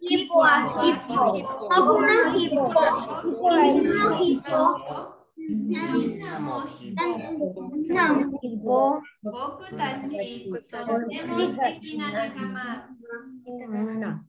[0.00, 1.22] Hipo a hipo.
[1.70, 2.64] Hakuna hipo.
[2.68, 4.60] Hakuna hipo.
[6.32, 7.02] Amo hipo.
[7.88, 8.06] No
[8.42, 9.02] hipo.
[9.22, 10.52] Boku tachi.
[10.68, 12.88] Totemo suteki na nakama.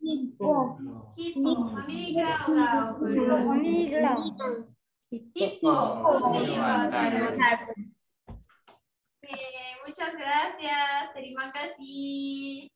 [0.02, 0.80] Hipo.
[1.16, 1.52] Hipo.
[1.56, 3.28] Family Grau ga okuru.
[3.28, 4.73] Family Grau.
[9.22, 12.72] Eh, muchas gracias, Terimakashi.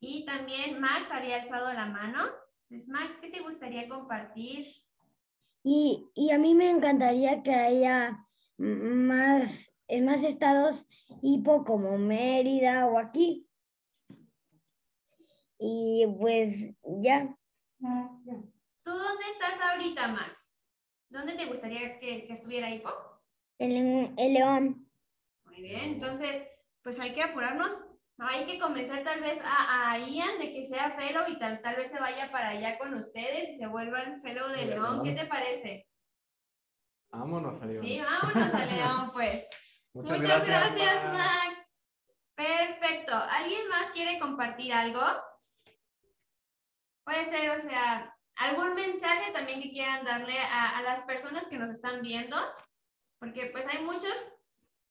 [0.00, 2.24] Y también Max había alzado la mano.
[2.62, 4.66] Entonces, Max, ¿qué te gustaría compartir?
[5.62, 8.26] Y, y a mí me encantaría que haya
[8.56, 10.86] más, en más estados
[11.22, 13.46] hipo como Mérida o aquí.
[15.58, 17.36] Y pues ya.
[17.80, 20.47] ¿Tú dónde estás ahorita, Max?
[21.10, 22.90] ¿Dónde te gustaría que, que estuviera Hipo?
[23.58, 24.88] El, el león.
[25.44, 26.46] Muy bien, entonces,
[26.82, 27.84] pues hay que apurarnos.
[28.18, 31.76] Hay que convencer tal vez a, a Ian de que sea fellow y tal, tal
[31.76, 35.02] vez se vaya para allá con ustedes y se vuelva el fellow de León.
[35.04, 35.88] ¿Qué te parece?
[37.10, 37.84] Vámonos a León.
[37.84, 39.48] Sí, vámonos a León, pues.
[39.94, 41.76] Muchas, Muchas gracias, gracias, Max.
[42.34, 43.14] Perfecto.
[43.14, 45.02] ¿Alguien más quiere compartir algo?
[47.04, 51.58] Puede ser, o sea, algún mensaje también que quieran darle a, a las personas que
[51.58, 52.36] nos están viendo,
[53.20, 54.14] porque pues hay muchos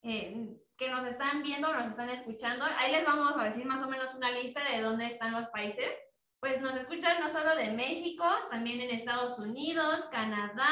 [0.04, 2.66] eh, que nos están viendo, nos están escuchando.
[2.78, 5.96] Ahí les vamos a decir más o menos una lista de dónde están los países.
[6.40, 10.70] Pues nos escuchan no solo de México, también en Estados Unidos, Canadá,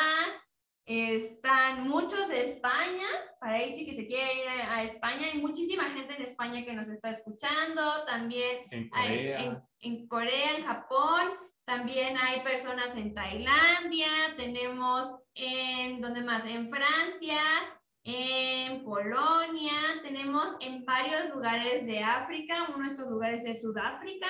[0.86, 3.08] están muchos de España,
[3.40, 6.74] para Itzi que se quiere ir a, a España, hay muchísima gente en España que
[6.74, 9.40] nos está escuchando, también En hay Corea.
[9.42, 11.32] en, en Corea, en Japón,
[11.66, 14.08] también hay personas en Tailandia,
[14.38, 16.46] tenemos en, ¿dónde más?
[16.46, 17.40] En Francia,
[18.04, 24.28] en Polonia, tenemos en varios lugares de África, uno de estos lugares es Sudáfrica,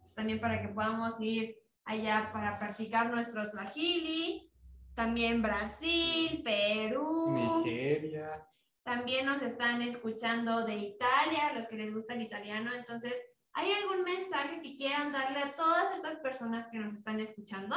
[0.00, 4.50] pues también para que podamos ir allá para practicar nuestro Swahili,
[4.94, 8.46] también Brasil, Perú, Nigeria.
[8.82, 12.72] también nos están escuchando de Italia, los que les gusta el italiano.
[12.72, 13.14] Entonces,
[13.54, 17.76] ¿hay algún mensaje que quieran darle a todas estas personas que nos están escuchando?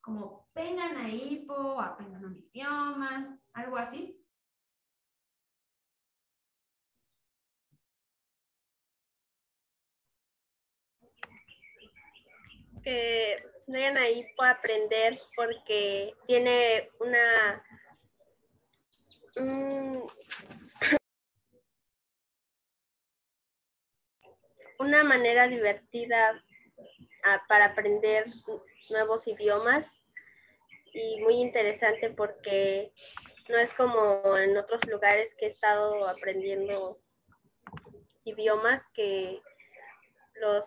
[0.00, 4.18] Como vengan a Hipo, aprendan un idioma, algo así.
[12.82, 13.36] que
[13.68, 17.64] Vengan ahí para aprender porque tiene una
[24.92, 26.44] una manera divertida
[27.24, 28.26] ah, para aprender
[28.90, 30.04] nuevos idiomas
[30.92, 32.92] y muy interesante porque
[33.48, 36.98] no es como en otros lugares que he estado aprendiendo
[38.24, 39.40] idiomas que
[40.34, 40.66] los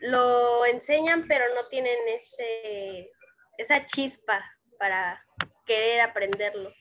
[0.00, 3.10] lo enseñan pero no tienen ese
[3.58, 4.42] esa chispa
[4.78, 5.22] para
[5.66, 6.72] querer aprenderlo.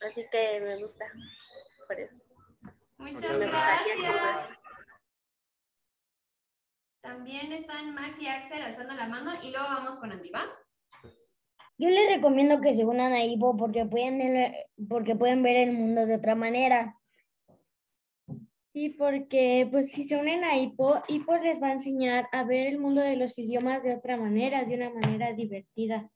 [0.00, 1.06] Así que me gusta
[1.86, 2.31] por eso.
[3.02, 4.58] Muchas gracias.
[7.02, 10.44] También están Max y Axel alzando la mano y luego vamos con Andy, ¿va?
[11.78, 14.54] Yo les recomiendo que se unan a Ipo porque pueden,
[14.88, 16.96] porque pueden ver el mundo de otra manera.
[18.72, 22.68] Sí, porque pues si se unen a Ipo, Ipo les va a enseñar a ver
[22.68, 26.08] el mundo de los idiomas de otra manera, de una manera divertida.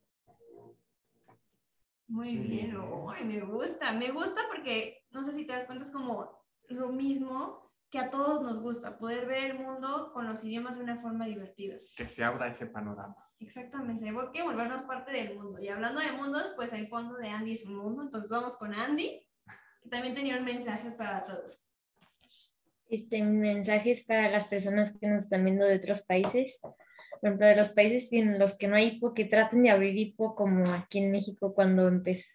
[2.07, 2.77] Muy bien,
[3.09, 6.89] ay, me gusta, me gusta porque no sé si te das cuenta, es como lo
[6.89, 10.97] mismo que a todos nos gusta, poder ver el mundo con los idiomas de una
[10.97, 11.77] forma divertida.
[11.95, 13.15] Que se abra ese panorama.
[13.39, 15.59] Exactamente, porque volvernos parte del mundo.
[15.59, 18.73] Y hablando de mundos, pues el fondo de Andy es un mundo, entonces vamos con
[18.73, 19.25] Andy,
[19.83, 21.71] que también tenía un mensaje para todos.
[22.89, 26.57] Este mi mensaje es para las personas que nos están viendo de otros países.
[26.61, 26.75] Por
[27.21, 30.35] ejemplo, de los países en los que no hay hipo, que traten de abrir hipo
[30.35, 32.27] como aquí en México cuando empezó,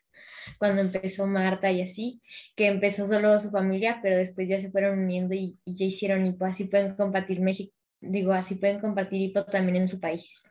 [0.58, 2.20] cuando empezó Marta y así,
[2.56, 6.26] que empezó solo su familia, pero después ya se fueron uniendo y, y ya hicieron
[6.26, 6.44] hipo.
[6.44, 10.42] Así pueden compartir México, digo, así pueden compartir hipo también en su país.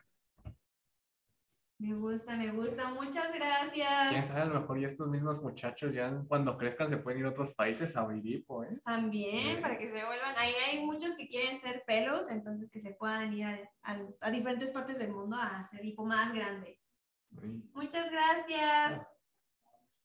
[1.78, 4.26] Me gusta, me gusta, muchas Quién gracias.
[4.28, 7.30] sabe, a lo mejor y estos mismos muchachos ya cuando crezcan se pueden ir a
[7.30, 8.80] otros países a abrir hipo, ¿eh?
[8.84, 12.92] También, para que se vuelvan, ahí hay muchos que quieren ser fellows, entonces que se
[12.94, 16.78] puedan ir a, a- a diferentes partes del mundo a hacer hipo más grande.
[17.42, 17.68] Uy.
[17.74, 19.04] Muchas gracias.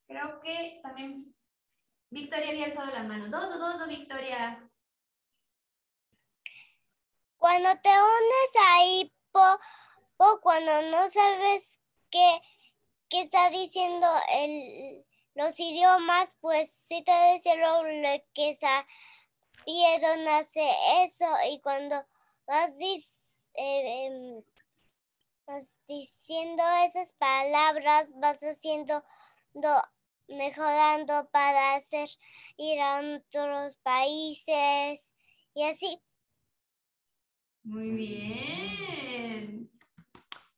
[0.08, 1.36] Creo que también
[2.10, 3.28] Victoria había alzado la mano.
[3.30, 4.70] Dos o dos, Victoria.
[7.38, 9.60] Cuando te unes a Hipo,
[10.18, 11.80] o cuando no sabes
[12.10, 12.41] qué,
[13.10, 15.05] qué está diciendo el,
[15.36, 17.84] los idiomas, pues sí te dice lo
[18.34, 20.70] que sabía nace
[21.03, 21.26] eso.
[21.49, 22.03] Y cuando
[22.47, 24.43] vas, dis- eh, em,
[25.45, 29.03] vas diciendo esas palabras, vas haciendo,
[29.53, 29.84] do-
[30.28, 32.09] mejorando para hacer
[32.57, 35.13] ir a otros países
[35.53, 36.01] y así.
[37.63, 39.71] Muy bien.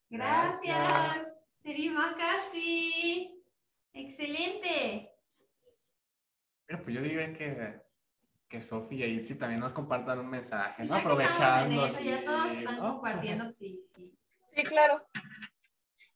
[0.09, 1.39] Gracias.
[1.61, 3.43] Terima casi.
[3.93, 5.11] Excelente.
[6.65, 7.81] Pero pues yo diría que,
[8.47, 10.95] que Sofía y Itzi también nos compartan un mensaje, ¿no?
[10.95, 11.85] Aprovechando.
[11.85, 12.93] eso, ya sí, todos están ¿no?
[12.93, 13.51] compartiendo.
[13.51, 14.19] Sí, sí, sí.
[14.53, 15.07] Sí, claro.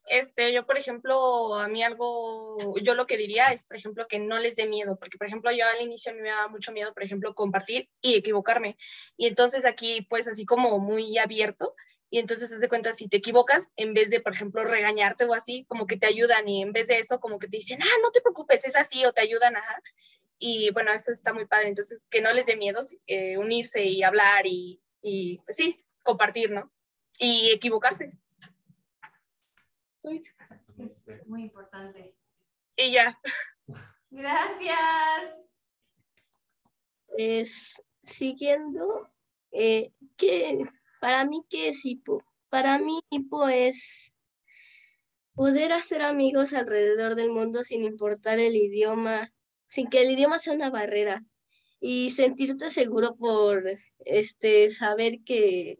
[0.06, 4.20] Este, yo, por ejemplo, a mí algo, yo lo que diría es, por ejemplo, que
[4.20, 7.04] no les dé miedo, porque, por ejemplo, yo al inicio me daba mucho miedo, por
[7.04, 8.78] ejemplo, compartir y equivocarme.
[9.16, 11.74] Y entonces aquí, pues, así como muy abierto,
[12.10, 15.66] y entonces se cuenta, si te equivocas, en vez de, por ejemplo, regañarte o así,
[15.68, 18.12] como que te ayudan, y en vez de eso, como que te dicen, ah, no
[18.12, 19.82] te preocupes, es así, o te ayudan, ajá.
[20.38, 24.04] Y bueno, eso está muy padre, entonces, que no les dé miedo eh, unirse y
[24.04, 26.72] hablar y, y, pues sí, compartir, ¿no?
[27.18, 28.12] Y equivocarse.
[30.04, 32.16] Es muy importante.
[32.76, 33.18] Y ya.
[34.10, 35.39] Gracias.
[37.18, 39.10] Es siguiendo,
[39.51, 40.64] eh, que
[40.99, 42.24] para mí, ¿qué es hipo?
[42.49, 44.16] Para mí, hipo es
[45.36, 49.34] poder hacer amigos alrededor del mundo sin importar el idioma,
[49.68, 51.24] sin que el idioma sea una barrera
[51.80, 53.64] y sentirte seguro por
[53.99, 55.80] este saber que,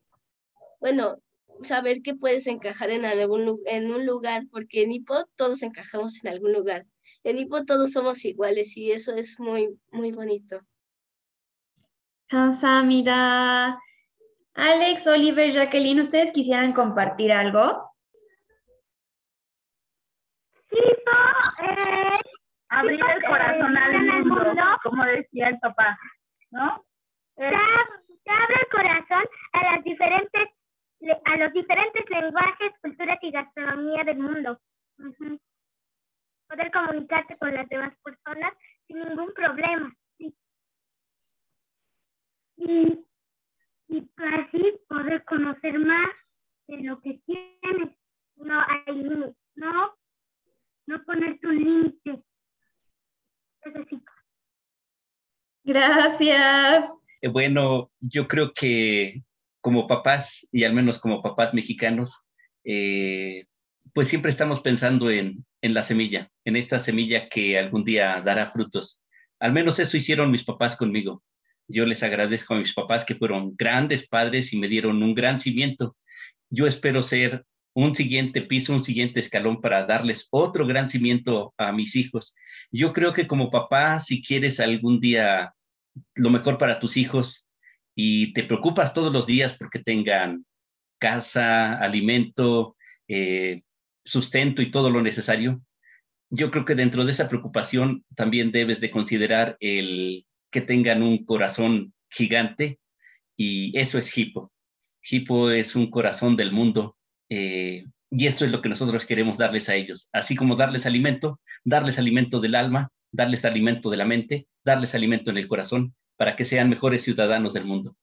[0.80, 1.22] bueno,
[1.64, 6.32] saber que puedes encajar en, algún, en un lugar, porque en Hipo todos encajamos en
[6.32, 6.86] algún lugar.
[7.24, 10.62] En Hipo todos somos iguales y eso es muy, muy bonito.
[12.28, 13.80] Kamsahamnida.
[14.56, 17.90] Alex, Oliver, Jacqueline, ¿ustedes quisieran compartir algo?
[20.72, 21.12] Hipo
[21.60, 22.20] es eh,
[22.70, 25.98] abrir el corazón al mundo, como decía el papá,
[26.52, 26.84] ¿no?
[27.36, 30.50] Te abre el corazón a las diferentes
[31.12, 34.60] a los diferentes lenguajes, culturas y gastronomía del mundo.
[36.48, 38.54] Poder comunicarte con las demás personas
[38.88, 39.94] sin ningún problema.
[40.18, 40.36] sí.
[42.58, 43.06] Y,
[43.88, 46.10] y así poder conocer más
[46.68, 47.98] de lo que tienes.
[48.36, 49.96] No hay límites, no,
[50.88, 52.24] no ponerte un límite.
[55.64, 57.00] Gracias.
[57.22, 59.24] Eh, Bueno, yo creo que
[59.64, 62.20] como papás, y al menos como papás mexicanos,
[62.66, 63.46] eh,
[63.94, 68.52] pues siempre estamos pensando en, en la semilla, en esta semilla que algún día dará
[68.52, 69.00] frutos.
[69.40, 71.24] Al menos eso hicieron mis papás conmigo.
[71.70, 75.40] Yo les agradezco a mis papás que fueron grandes padres y me dieron un gran
[75.40, 75.96] cimiento.
[76.50, 81.72] Yo espero ser un siguiente piso, un siguiente escalón para darles otro gran cimiento a
[81.72, 82.36] mis hijos.
[82.70, 85.54] Yo creo que como papá, si quieres algún día
[86.16, 87.43] lo mejor para tus hijos
[87.96, 90.46] y te preocupas todos los días porque tengan
[91.00, 92.76] casa, alimento,
[93.08, 93.62] eh,
[94.06, 95.62] sustento y todo lo necesario,
[96.30, 101.26] yo creo que dentro de esa preocupación también debes de considerar el que tengan un
[101.26, 102.80] corazón gigante
[103.36, 104.52] y eso es Hippo.
[105.04, 106.98] Hippo es un corazón del mundo
[107.30, 111.40] eh, y eso es lo que nosotros queremos darles a ellos, así como darles alimento,
[111.64, 116.36] darles alimento del alma, darles alimento de la mente, darles alimento en el corazón para
[116.36, 117.96] que sean mejores ciudadanos del mundo.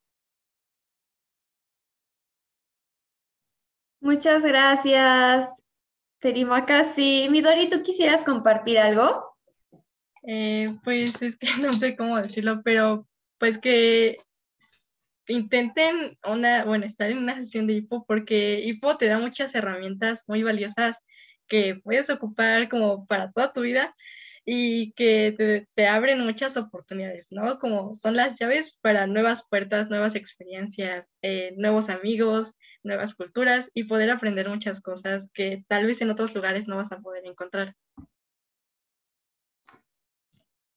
[4.01, 5.63] Muchas gracias.
[6.19, 7.29] Terimaka, sí.
[7.31, 9.37] Midori, ¿tú quisieras compartir algo?
[10.23, 13.07] Eh, pues es que no sé cómo decirlo, pero
[13.39, 14.19] pues que
[15.27, 20.25] intenten una, bueno, estar en una sesión de hipo porque hipo te da muchas herramientas
[20.27, 20.99] muy valiosas
[21.47, 23.95] que puedes ocupar como para toda tu vida
[24.45, 27.59] y que te, te, abren muchas oportunidades, ¿no?
[27.59, 33.85] Como son las llaves para nuevas puertas, nuevas experiencias, eh, nuevos amigos, nuevas culturas y
[33.85, 37.75] poder aprender muchas cosas que tal vez en otros lugares no vas a poder encontrar.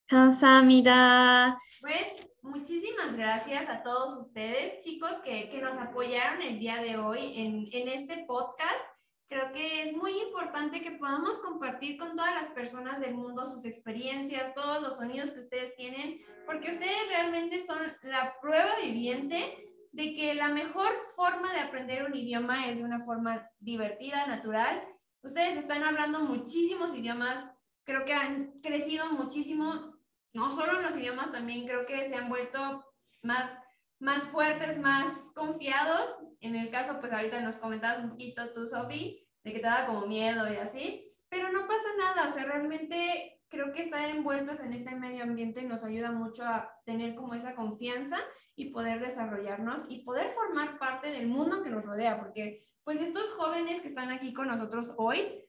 [0.08, 1.58] Kamsahamnida.
[1.82, 7.40] Pues muchísimas gracias a todos ustedes, chicos, que, que nos apoyaron el día de hoy
[7.40, 8.84] en, en este podcast.
[9.28, 13.66] Creo que es muy importante que podamos compartir con todas las personas del mundo sus
[13.66, 20.14] experiencias, todos los sonidos que ustedes tienen, porque ustedes realmente son la prueba viviente de
[20.14, 24.84] que la mejor forma de aprender un idioma es de una forma divertida, natural.
[25.22, 27.48] Ustedes están hablando muchísimos idiomas,
[27.86, 29.96] creo que han crecido muchísimo,
[30.34, 32.84] no solo en los idiomas, también creo que se han vuelto
[33.22, 33.63] más,
[34.04, 36.14] más fuertes, más confiados.
[36.42, 39.86] En el caso, pues ahorita nos comentabas un poquito tú, Sofi, de que te daba
[39.86, 44.60] como miedo y así, pero no pasa nada, o sea, realmente creo que estar envueltos
[44.60, 48.18] en este medio ambiente nos ayuda mucho a tener como esa confianza
[48.56, 53.30] y poder desarrollarnos y poder formar parte del mundo que nos rodea, porque pues estos
[53.32, 55.46] jóvenes que están aquí con nosotros hoy,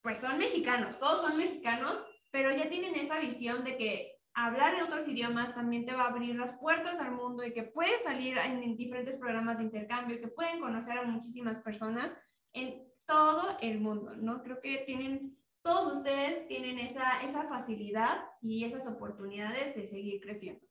[0.00, 4.82] pues son mexicanos, todos son mexicanos, pero ya tienen esa visión de que hablar en
[4.82, 8.38] otros idiomas también te va a abrir las puertas al mundo y que puedes salir
[8.38, 12.16] en, en diferentes programas de intercambio y que pueden conocer a muchísimas personas
[12.52, 14.42] en todo el mundo, ¿no?
[14.42, 20.66] Creo que tienen todos ustedes tienen esa, esa facilidad y esas oportunidades de seguir creciendo.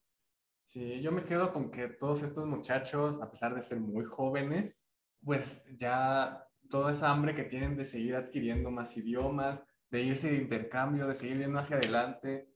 [0.65, 4.76] Sí, yo me quedo con que todos estos muchachos, a pesar de ser muy jóvenes,
[5.24, 9.59] pues ya toda esa hambre que tienen de seguir adquiriendo más idiomas,
[9.89, 12.49] de irse de intercambio, de seguir yendo hacia adelante,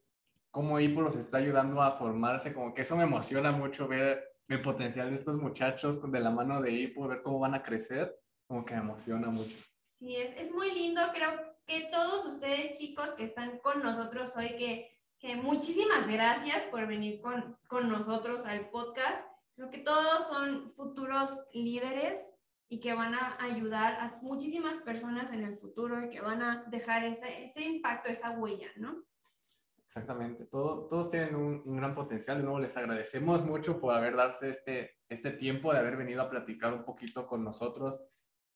[0.53, 4.61] cómo IPO los está ayudando a formarse, como que eso me emociona mucho ver el
[4.61, 8.63] potencial de estos muchachos de la mano de IPO, ver cómo van a crecer, como
[8.63, 9.57] que me emociona mucho.
[9.97, 11.31] Sí, es, es muy lindo, creo
[11.65, 17.19] que todos ustedes chicos que están con nosotros hoy, que, que muchísimas gracias por venir
[17.19, 19.27] con, con nosotros al podcast.
[19.55, 22.31] Creo que todos son futuros líderes
[22.69, 26.65] y que van a ayudar a muchísimas personas en el futuro y que van a
[26.67, 29.03] dejar ese, ese impacto, esa huella, ¿no?
[29.95, 32.37] Exactamente, Todo, todos tienen un, un, gran potencial.
[32.37, 36.31] De nuevo, les agradecemos mucho por haber darse este, este tiempo, de haber venido a
[36.31, 38.01] platicar un poquito con nosotros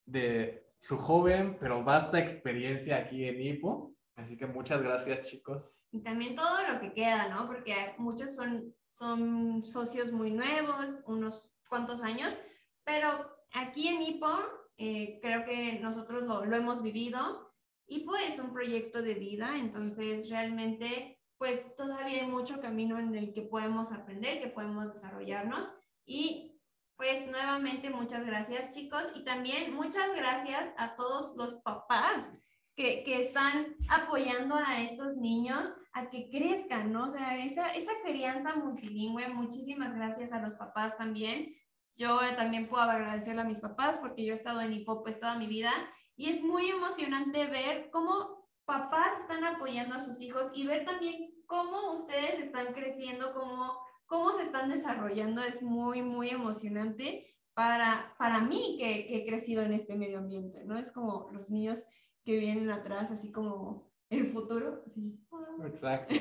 [0.04, 3.94] de su joven pero vasta experiencia aquí en IPO.
[4.16, 5.76] Así que muchas gracias, chicos.
[5.92, 7.46] Y también todo lo que queda, ¿no?
[7.46, 12.36] Porque muchos son, son socios muy nuevos, unos cuantos años,
[12.84, 13.10] pero
[13.52, 14.40] aquí en IPO
[14.78, 17.54] eh, creo que nosotros lo, lo hemos vivido.
[17.86, 23.34] IPO es un proyecto de vida, entonces realmente pues todavía hay mucho camino en el
[23.34, 25.70] que podemos aprender, que podemos desarrollarnos
[26.06, 26.60] y
[26.96, 32.42] pues nuevamente muchas gracias chicos y también muchas gracias a todos los papás
[32.76, 37.06] que, que, están apoyando a estos niños a que crezcan, ¿no?
[37.06, 41.56] O sea, esa, esa crianza multilingüe, muchísimas gracias a los papás también.
[41.96, 45.38] Yo también puedo agradecerle a mis papás porque yo he estado en hip pues toda
[45.38, 45.72] mi vida
[46.16, 48.37] y es muy emocionante ver cómo
[48.68, 54.32] papás están apoyando a sus hijos y ver también cómo ustedes están creciendo, cómo cómo
[54.34, 59.74] se están desarrollando es muy, muy emocionante para, para mí que, que, he crecido en
[59.74, 60.78] este medio ambiente, ¿no?
[60.78, 61.86] Es como los niños
[62.24, 64.84] que vienen atrás, así como el futuro.
[64.88, 65.20] Así.
[65.66, 66.16] Exacto.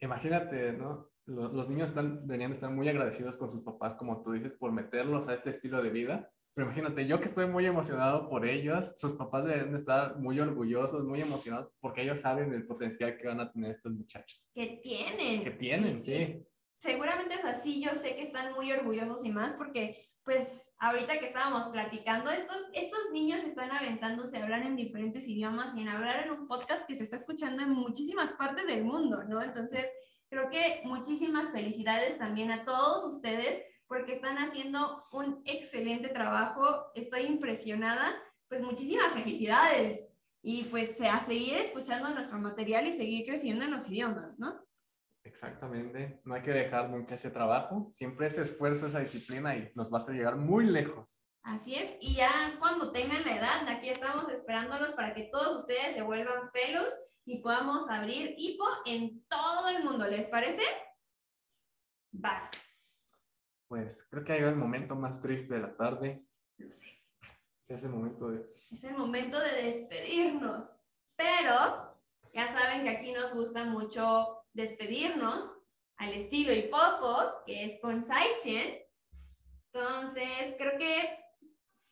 [0.00, 1.08] Imagínate, ¿no?
[1.26, 4.72] lo- los niños están, deberían estar muy agradecidos con sus papás, como tú dices, por
[4.72, 6.32] meterlos a este estilo de vida.
[6.58, 10.40] Pero imagínate, yo que estoy muy emocionado por ellos, sus papás deberían de estar muy
[10.40, 14.50] orgullosos, muy emocionados, porque ellos saben el potencial que van a tener estos muchachos.
[14.52, 15.44] Que tienen.
[15.44, 16.44] Que tienen, sí.
[16.80, 21.20] seguramente, o sea, sí, yo sé que están muy orgullosos y más porque, pues, ahorita
[21.20, 25.88] que estábamos platicando, estos, estos niños están aventándose a hablar en diferentes idiomas y en
[25.90, 29.40] hablar en un podcast que se está escuchando en muchísimas partes del mundo, ¿no?
[29.40, 29.84] Entonces,
[30.28, 36.92] creo que muchísimas felicidades también a todos ustedes porque están haciendo un excelente trabajo.
[36.94, 38.14] Estoy impresionada.
[38.48, 40.12] Pues muchísimas felicidades.
[40.42, 44.64] Y pues a seguir escuchando nuestro material y seguir creciendo en los idiomas, ¿no?
[45.24, 46.20] Exactamente.
[46.24, 47.88] No hay que dejar nunca ese trabajo.
[47.90, 51.24] Siempre ese esfuerzo, esa disciplina y nos va a hacer llegar muy lejos.
[51.42, 55.94] Así es, y ya cuando tengan la edad, aquí estamos esperándolos para que todos ustedes
[55.94, 56.92] se vuelvan fellows
[57.24, 60.06] y podamos abrir HIPO en todo el mundo.
[60.06, 60.62] ¿Les parece?
[62.12, 62.50] Va,
[63.68, 66.24] Pues creo que ha llegado el momento más triste de la tarde.
[66.56, 66.86] lo sé.
[67.68, 68.46] Es el momento de...
[68.72, 70.74] Es el momento de despedirnos,
[71.16, 71.94] pero
[72.32, 75.58] ya saben que aquí nos gusta mucho despedirnos
[75.98, 78.78] al estilo hipopo, que es con Saichen.
[79.72, 81.18] Entonces, creo que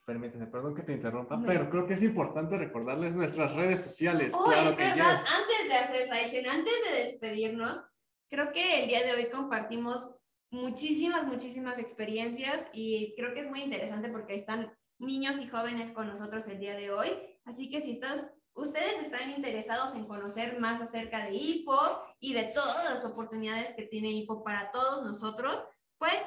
[0.06, 1.52] Permíteme, perdón que te interrumpa, Hombre.
[1.52, 4.32] pero creo que es importante recordarles nuestras redes sociales.
[4.38, 5.30] Oh, claro es que verdad, yes.
[5.30, 7.82] antes de hacer Saichen, antes de despedirnos,
[8.30, 10.08] creo que el día de hoy compartimos
[10.50, 16.08] muchísimas, muchísimas experiencias y creo que es muy interesante porque están niños y jóvenes con
[16.08, 17.10] nosotros el día de hoy.
[17.44, 21.78] Así que si estás, ustedes están interesados en conocer más acerca de HIPO
[22.20, 25.62] y de todas las oportunidades que tiene HIPO para todos nosotros,
[25.98, 26.18] pues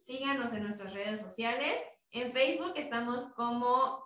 [0.00, 1.80] síganos en nuestras redes sociales.
[2.10, 4.04] En Facebook estamos como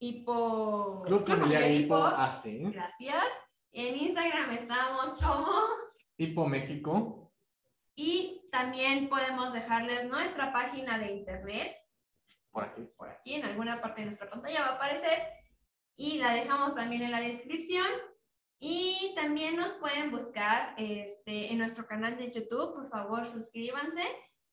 [0.00, 1.02] Hipo...
[1.06, 2.04] Club Familiar Hipo Hipo.
[2.04, 3.24] AC, Gracias.
[3.72, 5.46] En Instagram estamos como
[6.16, 7.23] Hipo México.
[7.96, 11.76] Y también podemos dejarles nuestra página de internet.
[12.50, 12.82] Por aquí.
[12.96, 13.34] por aquí.
[13.34, 15.22] En alguna parte de nuestra pantalla va a aparecer.
[15.96, 17.86] Y la dejamos también en la descripción.
[18.58, 24.02] Y también nos pueden buscar este, en nuestro canal de YouTube, por favor suscríbanse.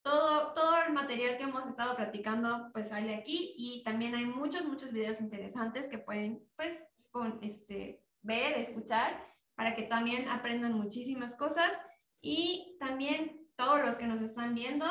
[0.01, 3.53] Todo, todo el material que hemos estado platicando pues sale aquí.
[3.55, 9.75] Y también hay muchos, muchos videos interesantes que pueden pues con, este, ver, escuchar para
[9.75, 11.79] que también aprendan muchísimas cosas
[12.21, 14.85] y también todos los que nos están viendo,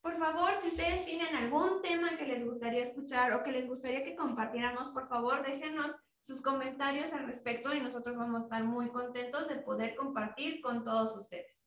[0.00, 4.04] por favor, si ustedes tienen algún tema que les gustaría escuchar o que les gustaría
[4.04, 8.90] que compartiéramos, por favor, déjenos sus comentarios al respecto y nosotros vamos a estar muy
[8.90, 11.66] contentos de poder compartir con todos ustedes.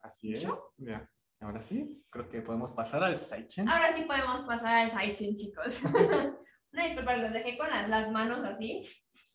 [0.00, 0.46] Así es.
[0.76, 1.04] Ya.
[1.40, 3.68] Ahora sí, creo que podemos pasar al Saichen.
[3.68, 5.82] Ahora sí podemos pasar al sidechain, chicos.
[6.72, 8.88] Una disculpa, los dejé con las, las manos así.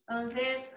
[0.08, 0.70] Entonces,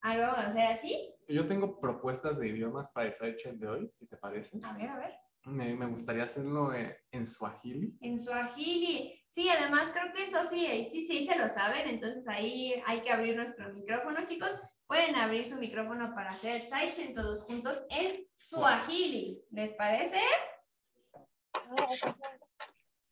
[0.00, 1.15] algo vamos a hacer así.
[1.28, 4.58] Yo tengo propuestas de idiomas para el Saichen de hoy, si te parece.
[4.62, 5.14] A ver, a ver.
[5.44, 7.96] Me, me gustaría hacerlo eh, en Swahili.
[8.00, 9.22] En Swahili.
[9.28, 13.10] Sí, además creo que Sofía y Itzi sí se lo saben, entonces ahí hay que
[13.10, 14.50] abrir nuestro micrófono, chicos.
[14.86, 19.42] Pueden abrir su micrófono para hacer Saichen todos juntos en Swahili.
[19.50, 20.20] ¿Les parece?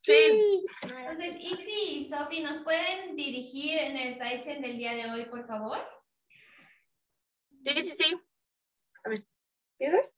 [0.01, 0.65] Sí.
[0.83, 5.45] Entonces, Itzi y Sofi, ¿nos pueden dirigir en el Saichen del día de hoy, por
[5.47, 5.79] favor?
[7.65, 8.21] Sí, sí, sí.
[9.05, 9.25] A ver,
[9.79, 10.13] ¿empiezas?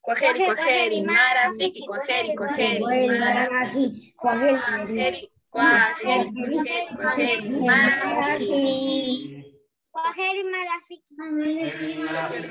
[0.00, 9.42] Cuajeri, cuajeri, marafiki, cuajeri, cuajeri, marafiki, cuajeri, cuajeri, cuajeri, cuajeri, marafiki.
[9.92, 11.14] Cuajeri Marafiki.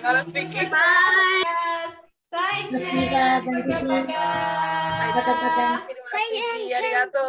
[0.04, 0.60] Marafiki.
[2.30, 3.10] Saichen.
[6.78, 7.24] Arigato.